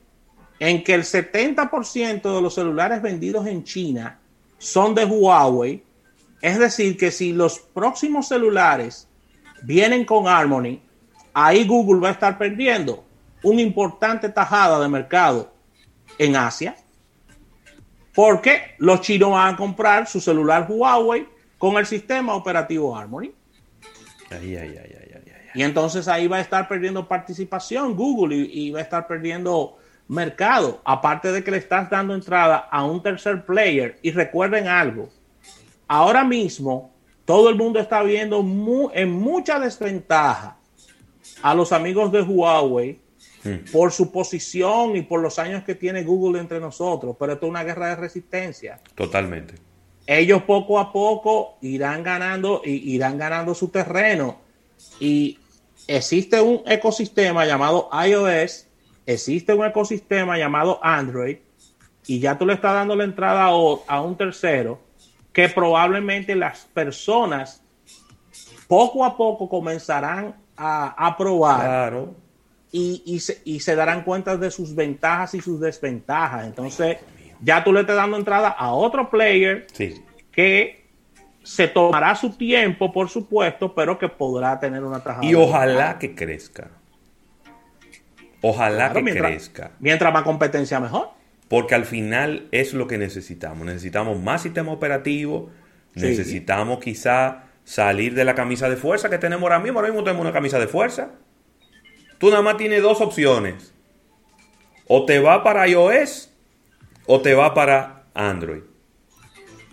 en 0.59 0.85
que 0.85 0.95
el 0.95 1.03
70% 1.03 2.35
de 2.35 2.43
los 2.43 2.55
celulares 2.55 3.01
vendidos 3.01 3.47
en 3.47 3.65
China 3.65 4.19
son 4.59 4.95
de 4.95 5.05
Huawei. 5.05 5.83
Es 6.43 6.59
decir, 6.59 6.97
que 6.99 7.11
si 7.11 7.33
los 7.33 7.59
próximos 7.59 8.29
celulares 8.29 9.09
vienen 9.63 10.05
con 10.05 10.29
Harmony, 10.29 10.81
ahí 11.35 11.67
Google 11.67 12.01
va 12.01 12.09
a 12.09 12.13
estar 12.13 12.39
perdiendo 12.39 13.05
una 13.43 13.61
importante 13.61 14.29
tajada 14.29 14.81
de 14.81 14.89
mercado 14.89 15.53
en 16.19 16.37
Asia. 16.37 16.77
Porque 18.15 18.77
los 18.79 19.01
chinos 19.01 19.33
van 19.33 19.55
a 19.55 19.57
comprar 19.57 20.07
su 20.07 20.21
celular 20.21 20.67
Huawei 20.69 21.29
con 21.59 21.77
el 21.77 21.85
sistema 21.85 22.35
operativo 22.35 22.97
Harmony. 22.97 23.33
Ay, 24.31 24.57
ay, 24.57 24.79
ay. 24.83 24.91
Y 25.57 25.63
entonces 25.63 26.09
ahí 26.09 26.27
va 26.27 26.39
a 26.39 26.41
estar 26.41 26.67
perdiendo 26.67 27.07
participación 27.07 27.95
Google 27.95 28.37
y, 28.37 28.67
y 28.67 28.71
va 28.73 28.81
a 28.81 28.83
estar 28.83 29.07
perdiendo 29.07 29.79
mercado. 30.09 30.81
Aparte 30.85 31.31
de 31.31 31.45
que 31.45 31.53
le 31.53 31.59
estás 31.59 31.89
dando 31.89 32.13
entrada 32.15 32.57
a 32.57 32.85
un 32.85 33.01
tercer 33.03 33.45
player. 33.45 33.99
Y 34.03 34.11
recuerden 34.11 34.67
algo, 34.67 35.11
ahora 35.87 36.25
mismo 36.25 36.93
todo 37.25 37.51
el 37.51 37.55
mundo 37.55 37.79
está 37.79 38.03
viendo 38.03 38.43
mu- 38.43 38.91
en 38.93 39.13
mucha 39.13 39.61
desventaja 39.61 40.57
a 41.45 41.55
los 41.55 41.73
amigos 41.73 42.11
de 42.11 42.23
Huawei 42.23 42.99
por 43.71 43.93
su 43.93 44.11
posición 44.11 44.97
y 44.97 45.03
por 45.03 45.21
los 45.21 45.39
años 45.39 45.63
que 45.63 45.75
tiene 45.75 46.03
Google 46.03 46.41
entre 46.41 46.59
nosotros. 46.59 47.17
Pero 47.19 47.35
esto 47.35 47.45
es 47.45 47.51
una 47.51 47.63
guerra 47.63 47.89
de 47.91 47.97
resistencia 47.97 48.81
Totalmente. 48.95 49.57
ellos 50.07 50.43
poco 50.45 50.81
a 50.81 50.91
poco 50.91 51.59
irán 51.61 52.03
ganando 52.03 52.63
y 52.65 52.95
irán 52.95 53.19
ganando 53.19 53.55
su 53.55 53.69
terreno 53.69 54.41
y 54.99 55.39
existe 55.87 56.41
un 56.41 56.63
ecosistema 56.65 57.45
llamado 57.45 57.91
iOS, 57.93 58.67
existe 59.05 59.53
un 59.53 59.67
ecosistema 59.67 60.39
llamado 60.39 60.81
Android 60.83 61.37
y 62.07 62.21
ya 62.21 62.39
tú 62.39 62.47
le 62.47 62.55
estás 62.55 62.73
dando 62.73 62.97
la 62.97 63.05
entrada 63.05 63.45
a, 63.45 64.01
un 64.01 64.17
tercero 64.17 64.81
que 65.31 65.51
probablemente 65.51 66.35
las 66.35 66.65
personas 66.73 67.63
poco 68.67 69.05
a 69.05 69.15
poco 69.15 69.47
comenzarán 69.47 70.43
a, 70.57 71.07
a 71.07 71.17
probar 71.17 71.61
Claro. 71.61 72.15
y, 72.73 73.03
y 73.07 73.21
se, 73.21 73.41
y 73.45 73.61
se 73.61 73.75
darán 73.77 74.03
cuenta 74.05 74.37
de 74.37 74.51
sus 74.51 74.75
ventajas 74.75 75.35
y 75.35 75.41
sus 75.41 75.61
desventajas. 75.61 76.45
Entonces, 76.47 76.99
ya 77.41 77.63
tú 77.65 77.73
le 77.73 77.81
estás 77.81 77.97
dando 77.97 78.17
entrada 78.17 78.49
a 78.49 78.73
otro 78.73 79.11
player 79.11 79.67
Sí. 79.73 80.03
que 80.33 80.85
se 81.43 81.69
tomará 81.69 82.15
su 82.15 82.31
tiempo, 82.37 82.91
por 82.93 83.09
supuesto, 83.11 83.75
pero 83.75 83.99
que 83.99 84.09
podrá 84.09 84.59
tener 84.59 84.83
una 84.83 85.01
tajada. 85.01 85.25
Y 85.27 85.35
ojalá 85.35 85.99
que 85.99 86.15
crezca. 86.15 86.71
Ojalá 88.41 88.77
Claro, 88.77 88.95
que 88.95 89.03
mientras, 89.03 89.31
crezca. 89.31 89.71
mientras 89.79 90.13
más 90.13 90.23
competencia, 90.23 90.79
mejor. 90.81 91.11
Porque 91.49 91.75
al 91.75 91.85
final 91.85 92.49
es 92.53 92.75
lo 92.75 92.87
que 92.87 92.99
necesitamos. 92.99 93.67
Necesitamos 93.67 94.21
más 94.21 94.43
sistema 94.43 94.73
operativo. 94.73 95.51
Sí. 95.95 96.03
Necesitamos 96.03 96.79
quizá 96.81 97.44
salir 97.65 98.15
de 98.15 98.25
la 98.25 98.35
camisa 98.35 98.69
de 98.69 98.77
fuerza 98.77 99.11
que 99.11 99.19
tenemos 99.19 99.43
ahora 99.43 99.59
mismo. 99.59 99.79
Ahora 99.79 99.91
mismo 99.91 100.05
tenemos 100.05 100.23
una 100.23 100.33
camisa 100.33 100.59
de 100.59 100.69
fuerza. 100.69 101.13
Tú 102.19 102.31
nada 102.31 102.43
más 102.43 102.57
tienes 102.57 102.83
dos 102.83 103.01
opciones. 103.01 103.75
O 104.87 105.07
te 105.07 105.19
va 105.19 105.43
para 105.43 105.67
iOS 105.67 106.31
o 107.07 107.21
te 107.21 107.35
va 107.35 107.55
para 107.55 108.05
Android. 108.15 108.63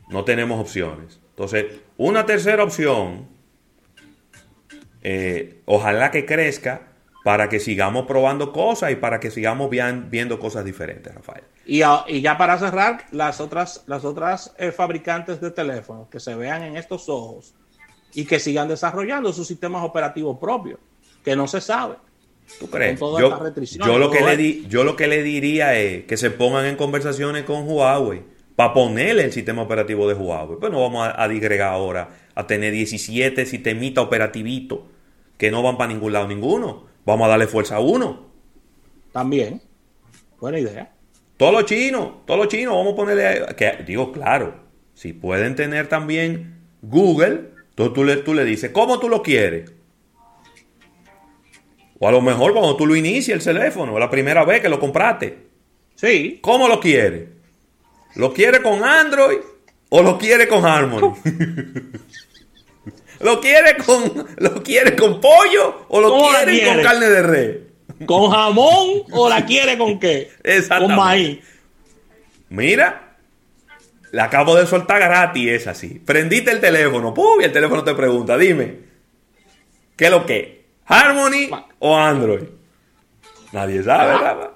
No 0.10 0.24
tenemos 0.24 0.60
opciones. 0.60 1.20
Entonces, 1.30 1.66
una 1.98 2.26
tercera 2.26 2.64
opción, 2.64 3.28
eh, 5.02 5.62
ojalá 5.66 6.12
que 6.12 6.26
crezca 6.26 6.88
para 7.24 7.50
que 7.50 7.60
sigamos 7.60 8.08
probando 8.08 8.52
cosas 8.52 8.92
y 8.92 8.96
para 8.96 9.20
que 9.20 9.32
sigamos 9.32 9.70
viendo 9.70 10.40
cosas 10.40 10.66
diferentes, 10.66 11.14
Rafael. 11.14 11.44
Y 11.66 11.80
ya 12.22 12.38
para 12.38 12.58
cerrar, 12.58 13.06
las 13.12 13.40
otras, 13.40 13.84
las 13.86 14.04
otras 14.06 14.54
eh, 14.58 14.72
fabricantes 14.72 15.40
de 15.40 15.52
teléfonos 15.52 16.10
que 16.10 16.20
se 16.20 16.36
vean 16.36 16.64
en 16.64 16.78
estos 16.78 17.08
ojos 17.10 17.54
y 18.14 18.26
que 18.26 18.40
sigan 18.40 18.68
desarrollando 18.68 19.32
sus 19.34 19.48
sistemas 19.48 19.84
operativos 19.84 20.38
propios, 20.38 20.80
que 21.24 21.36
no 21.36 21.48
se 21.48 21.62
sabe. 21.62 21.96
¿Tú 22.60 22.70
crees? 22.70 23.00
Con 23.00 23.10
todas 23.10 23.22
Yo, 23.22 23.28
estas 23.28 23.42
restricciones, 23.42 23.88
yo 23.88 23.98
lo 23.98 24.12
que 24.12 24.22
le 24.22 24.38
di, 24.38 24.66
yo 24.68 24.84
lo 24.84 24.96
que 24.96 25.08
le 25.08 25.24
diría 25.24 25.80
es 25.80 26.06
que 26.06 26.18
se 26.18 26.32
pongan 26.32 26.66
en 26.66 26.76
conversaciones 26.76 27.44
con 27.44 27.68
Huawei 27.68 28.24
para 28.56 28.74
ponerle 28.74 29.24
el 29.24 29.32
sistema 29.32 29.62
operativo 29.62 30.08
de 30.08 30.16
Huawei. 30.16 30.58
Pues 30.60 30.72
no 30.72 30.82
vamos 30.82 31.08
a, 31.08 31.22
a 31.22 31.28
digregar 31.28 31.74
ahora 31.74 32.10
a 32.36 32.48
tener 32.48 32.74
17 32.74 33.46
sistemitas 33.46 34.04
operativitos 34.04 34.80
que 35.38 35.52
no 35.52 35.64
van 35.64 35.78
para 35.78 35.94
ningún 35.94 36.14
lado 36.14 36.28
ninguno. 36.28 36.84
Vamos 37.06 37.26
a 37.26 37.30
darle 37.30 37.48
fuerza 37.48 37.78
a 37.78 37.80
uno. 37.80 38.28
También. 39.12 39.62
Buena 40.40 40.60
idea. 40.60 40.92
Todos 41.38 41.54
los 41.54 41.66
chinos, 41.66 42.26
todos 42.26 42.40
los 42.40 42.48
chinos, 42.50 42.76
vamos 42.76 42.94
a 42.94 42.96
ponerle. 42.96 43.56
Que, 43.56 43.84
digo, 43.86 44.12
claro, 44.12 44.56
si 44.94 45.14
pueden 45.14 45.56
tener 45.56 45.88
también 45.88 46.62
Google, 46.82 47.51
entonces 47.72 47.94
tú 47.94 48.04
le, 48.04 48.18
tú 48.18 48.34
le 48.34 48.46
dices, 48.46 48.72
¿cómo 48.72 49.00
tú 49.00 49.10
lo 49.10 49.22
quieres? 49.22 49.72
O 52.00 52.08
a 52.08 52.12
lo 52.12 52.22
mejor 52.22 52.54
cuando 52.54 52.76
tú 52.78 52.86
lo 52.86 52.96
inicias 52.96 53.46
el 53.46 53.56
teléfono, 53.56 53.98
la 54.00 54.10
primera 54.10 54.44
vez 54.46 54.62
que 54.62 54.70
lo 54.70 54.80
compraste, 54.80 55.50
Sí. 55.96 56.40
¿cómo 56.42 56.68
lo 56.68 56.80
quieres? 56.80 57.30
¿Lo 58.16 58.34
quieres 58.34 58.62
con 58.62 58.84
Android 58.84 59.38
o 59.90 60.02
lo 60.02 60.18
quieres 60.18 60.48
con 60.48 60.66
Harmony? 60.66 61.14
¿Lo 63.20 63.40
quieres 63.40 63.84
con, 63.86 64.26
lo 64.38 64.64
quieres 64.64 65.00
con 65.00 65.22
pollo 65.22 65.86
o 65.90 66.02
lo 66.02 66.10
¿Cómo 66.10 66.32
la 66.32 66.44
quieres 66.44 66.68
con 66.74 66.82
carne 66.82 67.08
de 67.08 67.22
res? 67.22 67.58
¿Con 68.08 68.32
jamón 68.32 69.04
o 69.12 69.30
la 69.30 69.46
quiere 69.46 69.78
con 69.78 70.00
qué? 70.00 70.32
Exactamente. 70.44 70.96
Con 70.96 71.06
maíz. 71.06 71.40
Mira, 72.50 73.11
la 74.12 74.26
acabo 74.26 74.56
de 74.56 74.68
soltar 74.68 75.00
gratis, 75.00 75.52
es 75.52 75.68
así. 75.68 76.02
Prendiste 76.06 76.52
el 76.52 76.60
teléfono, 76.60 77.14
¡pum! 77.14 77.42
y 77.42 77.46
el 77.46 77.52
teléfono 77.52 77.84
te 77.84 77.96
pregunta, 77.96 78.38
dime, 78.38 78.80
¿qué 79.96 80.06
es 80.06 80.12
lo 80.12 80.26
que? 80.26 80.66
¿Harmony 80.86 81.50
o 81.80 81.98
Android? 81.98 82.44
Nadie 83.52 83.84
sabe, 83.84 84.14
¿verdad? 84.14 84.52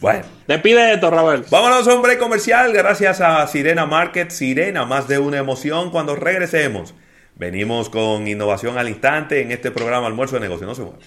Bueno, 0.00 0.24
Despide 0.46 0.94
esto, 0.94 1.10
Rafael. 1.10 1.44
vámonos 1.50 1.86
a 1.88 1.94
un 1.94 2.02
break 2.02 2.18
comercial 2.18 2.72
gracias 2.72 3.20
a 3.20 3.46
Sirena 3.48 3.84
Market. 3.84 4.30
Sirena, 4.30 4.84
más 4.84 5.08
de 5.08 5.18
una 5.18 5.38
emoción 5.38 5.90
cuando 5.90 6.14
regresemos. 6.14 6.94
Venimos 7.34 7.88
con 7.90 8.26
innovación 8.26 8.78
al 8.78 8.88
instante 8.88 9.42
en 9.42 9.52
este 9.52 9.70
programa 9.70 10.06
Almuerzo 10.06 10.36
de 10.36 10.40
Negocio. 10.40 10.66
No 10.66 10.74
se 10.74 10.82
muevan. 10.82 11.00